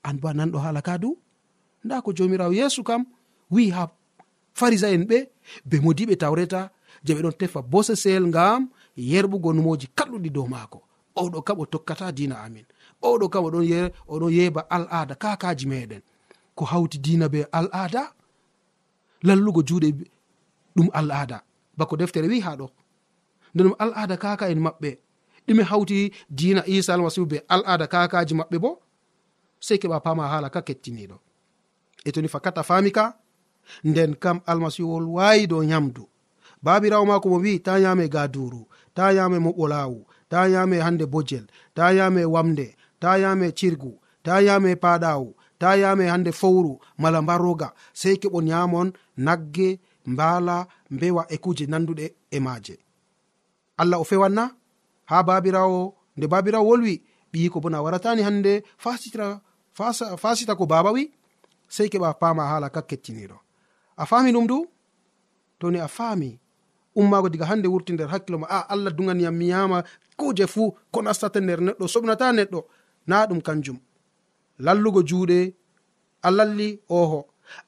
An 0.03 0.15
bo 0.19 0.27
a 0.29 0.33
nanɗo 0.33 0.57
haala 0.63 0.81
ka 0.81 0.97
du? 0.97 1.17
Nda 1.83 2.01
ko 2.01 2.11
jomirawo 2.13 2.53
yeesu 2.53 2.83
kam 2.83 3.05
wi 3.51 3.69
ha 3.75 3.83
farisa 4.53 4.87
en 4.91 5.03
ɓe 5.09 5.17
be 5.65 5.75
modiɓe 5.79 6.15
tawreta 6.21 6.71
je 7.03 7.13
ɓe 7.15 7.21
ɗon 7.21 7.35
tefa 7.39 7.61
bosesel 7.61 8.23
ngam 8.27 8.69
yerɓugo 8.97 9.53
numoji 9.53 9.87
kaɗɗuɗi 9.97 10.29
dow 10.31 10.47
maako. 10.47 10.79
Oɗo 11.15 11.41
kam 11.43 11.59
o 11.59 11.65
tokkata 11.65 12.11
dina 12.11 12.35
amin. 12.45 12.65
oɗo 13.01 13.29
kam 13.29 13.43
oɗon 13.45 13.91
oɗon 14.07 14.31
yeba 14.37 14.61
al 14.69 14.87
ada 14.89 15.15
kakaji 15.15 15.65
meɗen 15.71 16.01
ko 16.55 16.65
hawti 16.65 16.97
dina 16.97 17.29
be 17.29 17.45
al 17.51 17.67
ada 17.71 18.13
lallugo 19.23 19.61
juuɗe 19.67 19.89
ɗum 20.75 20.89
al 20.93 21.11
ada 21.11 21.43
bako 21.77 21.95
deftere 21.97 22.27
wi 22.27 22.39
ha 22.41 22.55
ɗo. 22.59 22.67
Nde 23.53 23.63
ɗum 23.63 23.75
al 23.79 23.91
ada 23.95 24.15
kaka 24.17 24.49
en 24.51 24.59
maɓɓe. 24.65 24.91
Ɗume 25.47 25.63
hawti 25.63 26.11
dina 26.29 26.61
isa 26.67 26.93
almasihu 26.93 27.25
be 27.25 27.37
al 27.47 27.63
ada 27.65 27.85
kakaji 27.87 28.33
maɓɓe 28.39 28.57
bo 28.59 28.71
sei 29.59 29.77
keɓa 29.81 29.99
pama 30.03 30.27
hala 30.31 30.49
ka 30.49 30.61
kettiniɗo 30.67 31.17
e 32.07 32.11
toni 32.11 32.27
fakata 32.27 32.63
fami 32.63 32.91
ka 32.91 33.05
nden 33.83 34.15
kam 34.23 34.37
almasihuwol 34.51 35.05
waawi 35.15 35.47
dow 35.47 35.63
nyamdu 35.63 36.03
babirawo 36.63 37.05
mako 37.05 37.27
mo 37.29 37.37
wi 37.43 37.59
ta 37.59 37.73
yame 37.83 38.05
gaduru 38.15 38.61
ta 38.93 39.11
yame 39.17 39.37
moɓo 39.45 39.63
laawu 39.73 39.99
ta 40.29 40.47
yame 40.53 40.77
hande 40.85 41.05
bojel 41.13 41.45
ta 41.73 41.91
yame 41.97 42.25
wamde 42.25 42.75
ta 42.99 43.17
yame 43.17 43.51
cirgu 43.51 43.99
ta 44.23 44.41
yame 44.41 44.75
paɗawu 44.75 45.35
ta 45.59 45.75
yame 45.75 46.07
hande 46.07 46.31
fowru 46.31 46.79
mala 46.97 47.21
mbaroga. 47.21 47.73
Sei 47.93 48.15
keɓon 48.21 48.47
yamon 48.47 48.91
nagge 49.17 49.79
mbala 50.05 50.67
mbewa 50.91 51.25
e 51.29 51.37
kuje 51.37 51.65
nanduɗe 51.67 52.05
e 52.31 52.39
maje. 52.39 52.75
Allah 53.77 53.99
o 53.99 54.03
fewanna? 54.03 54.51
Ha 55.05 55.23
babirawo 55.23 55.95
nde 56.17 56.27
babirawo 56.27 56.67
wolwi 56.69 57.01
ɓiyiko 57.33 57.59
bona 57.61 57.81
waratani 57.81 58.21
hande 58.21 58.63
fasitira 58.77 59.41
fasita 60.17 60.55
ko 60.55 60.65
baba 60.65 60.91
wi? 60.91 61.11
Sei 61.67 61.87
keɓa 61.89 62.13
pama 62.19 62.43
hala 62.47 62.69
ka 62.69 62.81
kettiniɗo. 62.81 63.37
A 63.97 64.05
fami 64.05 64.31
ɗum 64.31 64.47
du? 64.47 64.67
To 65.59 65.71
ni 65.71 65.79
a 65.79 65.87
fami 65.87 66.39
ummago 66.95 67.29
diga 67.29 67.45
hande 67.45 67.67
wurti 67.67 67.93
nder 67.93 68.07
hakkilo 68.09 68.37
ma 68.39 68.47
a 68.49 68.59
allah 68.73 68.91
duganiyam 68.93 69.35
mi 69.35 69.47
yama 69.49 69.83
kuje 70.17 70.47
fuu 70.47 70.75
ko 70.91 71.01
nastata 71.01 71.39
nder 71.39 71.59
neɗɗo 71.61 71.85
soɓnata 71.93 72.31
neɗɗo. 72.37 72.59
na 73.09 73.25
ɗum 73.29 73.41
kanjum. 73.47 73.77
Lallugo 74.65 75.01
juuɗe 75.09 75.39
a 76.21 76.29
lalli 76.37 76.67
oho 76.99 77.19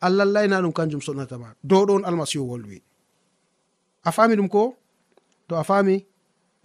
a 0.06 0.08
lallay 0.18 0.48
na 0.48 0.62
ɗum 0.64 0.74
kanjum 0.78 1.02
sonnatama 1.06 1.48
dow 1.70 1.84
ɗon 1.88 2.04
almasihu 2.08 2.46
wolwi 2.52 2.78
a 4.04 4.10
fami 4.16 4.36
ɗum 4.40 4.50
ko? 4.54 4.64
To 5.48 5.54
a 5.62 5.64
fami 5.70 5.96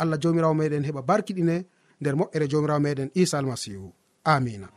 allah 0.00 0.18
jawmirawo 0.22 0.54
meɗen 0.60 0.84
heɓa 0.88 1.02
barkiɗine 1.08 1.56
nder 2.00 2.14
moƴƴere 2.18 2.46
jawmirawo 2.50 2.80
meɗen 2.86 3.08
isa 3.14 3.38
almasihu. 3.38 3.86
Amina. 4.24 4.68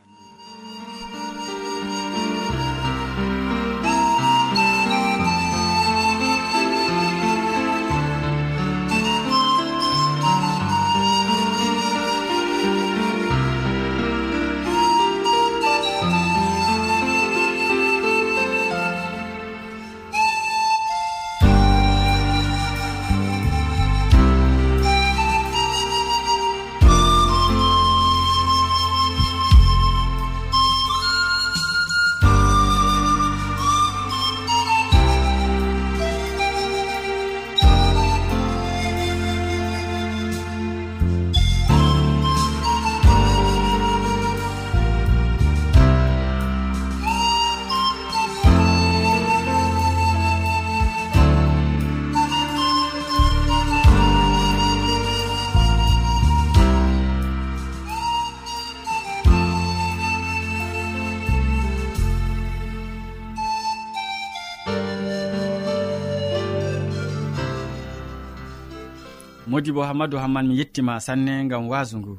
modi 69.50 69.72
bo 69.72 69.82
hammadou 69.82 70.20
hamman 70.20 70.48
mi 70.48 70.58
yettima 70.60 71.00
sanne 71.00 71.48
gam 71.50 71.70
wasu 71.70 71.98
ngu 72.00 72.14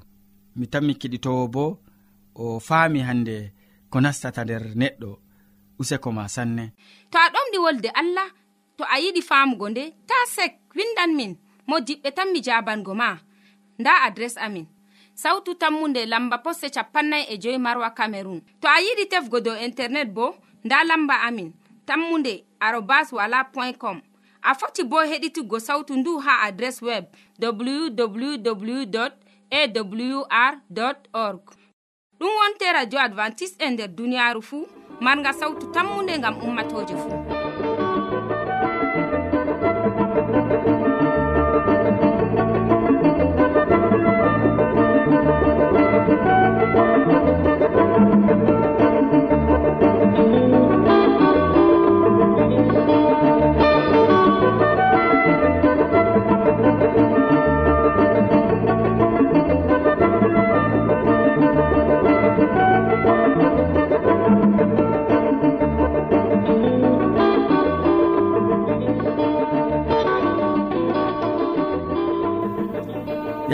mi 0.56 0.66
tanmi 0.66 0.94
keɗitowo 1.00 1.44
bo 1.54 1.64
o 2.34 2.58
faami 2.60 3.00
hande 3.08 3.36
ko 3.90 4.00
nastata 4.00 4.42
nder 4.44 4.64
neɗɗo 4.80 5.10
useko 5.80 6.08
ma 6.12 6.24
sanne. 6.34 6.64
To 7.10 7.18
a 7.18 7.28
ɗomɗi 7.34 7.58
wolde 7.64 7.88
allah 8.00 8.28
to 8.76 8.82
a 8.84 8.96
yiɗi 9.02 9.22
famugo 9.28 9.66
nde 9.70 9.82
ta 10.08 10.14
sek 10.34 10.52
windan 10.76 11.10
min 11.18 11.32
mo 11.68 11.76
diɓɓe 11.86 12.10
tan 12.16 12.28
mi 12.32 12.40
jabango 12.46 12.94
ma. 12.94 13.08
Nda 13.78 13.92
adres 14.06 14.36
amin. 14.36 14.66
Sautu 15.14 15.54
tammunde 15.54 16.06
lamba 16.06 16.38
poste 16.44 16.66
capannay 16.74 17.24
e 17.32 17.38
joyi 17.42 17.58
marwa 17.58 17.90
camerun 17.98 18.40
to 18.60 18.66
a 18.68 18.78
yiɗi 18.84 19.04
tefgo 19.10 19.40
dow 19.40 19.56
internet 19.66 20.08
bo 20.16 20.34
nda 20.64 20.84
lamba 20.84 21.14
amin. 21.28 21.52
Tammunde 21.86 22.32
arobas 22.60 23.12
wala 23.12 23.44
point 23.44 23.78
com. 23.78 24.00
a 24.42 24.55
foti 24.55 24.83
bo 24.85 24.96
heɗituggo 25.11 25.59
sautu 25.61 25.96
ndu 25.96 26.18
ha 26.18 26.33
adres 26.46 26.83
web 26.83 27.05
www 27.40 28.85
awr 29.50 30.55
org. 31.12 31.40
Ɗum 32.18 32.33
wonte 32.40 32.72
radio 32.72 32.98
advantice'e 33.00 33.64
e 33.66 33.70
nder 33.70 33.88
duniyaaru 33.88 34.42
fuu 34.42 34.66
marga 35.00 35.33
sautu 35.33 35.66
tammunde 35.74 36.18
ngam 36.18 36.37
ummatoje 36.46 36.94
fuu. 36.96 37.16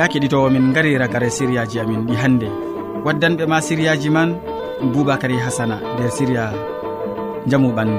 ya 0.07 0.12
keɗitowo 0.12 0.51
min 0.55 0.71
gari 0.73 0.95
ragare 0.99 1.31
siriyaji 1.31 1.81
amin 1.83 2.07
ɗi 2.07 2.14
hannde 2.14 2.47
waddanɓe 3.05 3.45
ma 3.51 3.59
siriyaji 3.61 4.09
man 4.11 4.38
boubacary 4.92 5.35
hasana 5.45 5.77
nder 5.95 6.11
siriya 6.11 6.45
jamu 7.51 7.75
ɓandu. 7.77 7.99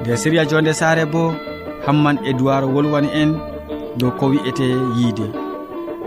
Nder 0.00 0.16
siriya 0.16 0.48
jonde 0.48 0.72
saare 0.72 1.04
bo 1.04 1.34
hamman 1.86 2.16
edoird 2.24 2.64
wolwani 2.64 3.08
en 3.12 3.30
dow 3.98 4.10
ko 4.18 4.26
wi'ete 4.32 4.64
yiide. 4.96 5.26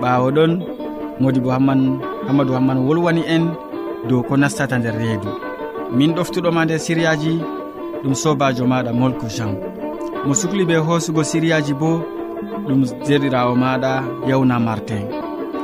Ɓawo 0.02 0.28
ɗon 0.36 0.52
modi 1.22 1.40
bo 1.40 1.50
hamman 1.54 2.02
hammadou 2.28 2.56
hamman 2.58 2.80
wolwani 2.88 3.22
en 3.28 3.54
dow 4.10 4.24
ko 4.24 4.34
nastata 4.38 4.78
nder 4.80 4.98
reedu. 4.98 5.30
Min 5.94 6.16
ɗoftuɗoma 6.18 6.66
nder 6.66 6.80
siriyaji 6.80 7.34
ɗum 8.04 8.14
sobajo 8.16 8.66
maɗa 8.66 8.92
molko 8.94 9.28
jean. 9.30 9.54
Mo 10.26 10.34
sukli 10.34 10.66
ɓe 10.66 10.76
hoosugo 10.82 11.22
siriyaji 11.24 11.74
bo 11.74 12.15
ɗum 12.68 12.82
derirawo 13.08 13.56
maɗa 13.56 13.92
yawna 14.30 14.60
martin. 14.60 15.04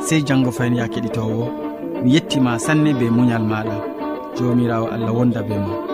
Sey 0.05 0.21
janggo 0.27 0.51
fayin 0.51 0.75
ya 0.75 0.87
keɗitowo. 0.87 1.45
Mi 2.03 2.13
yettima 2.15 2.59
sanne 2.59 2.93
be 2.99 3.05
muñal 3.09 3.43
maɗa. 3.51 3.75
Jomirawo 4.37 4.87
allah 4.93 5.11
wonda 5.13 5.41
be 5.43 5.55
ma 5.65 5.90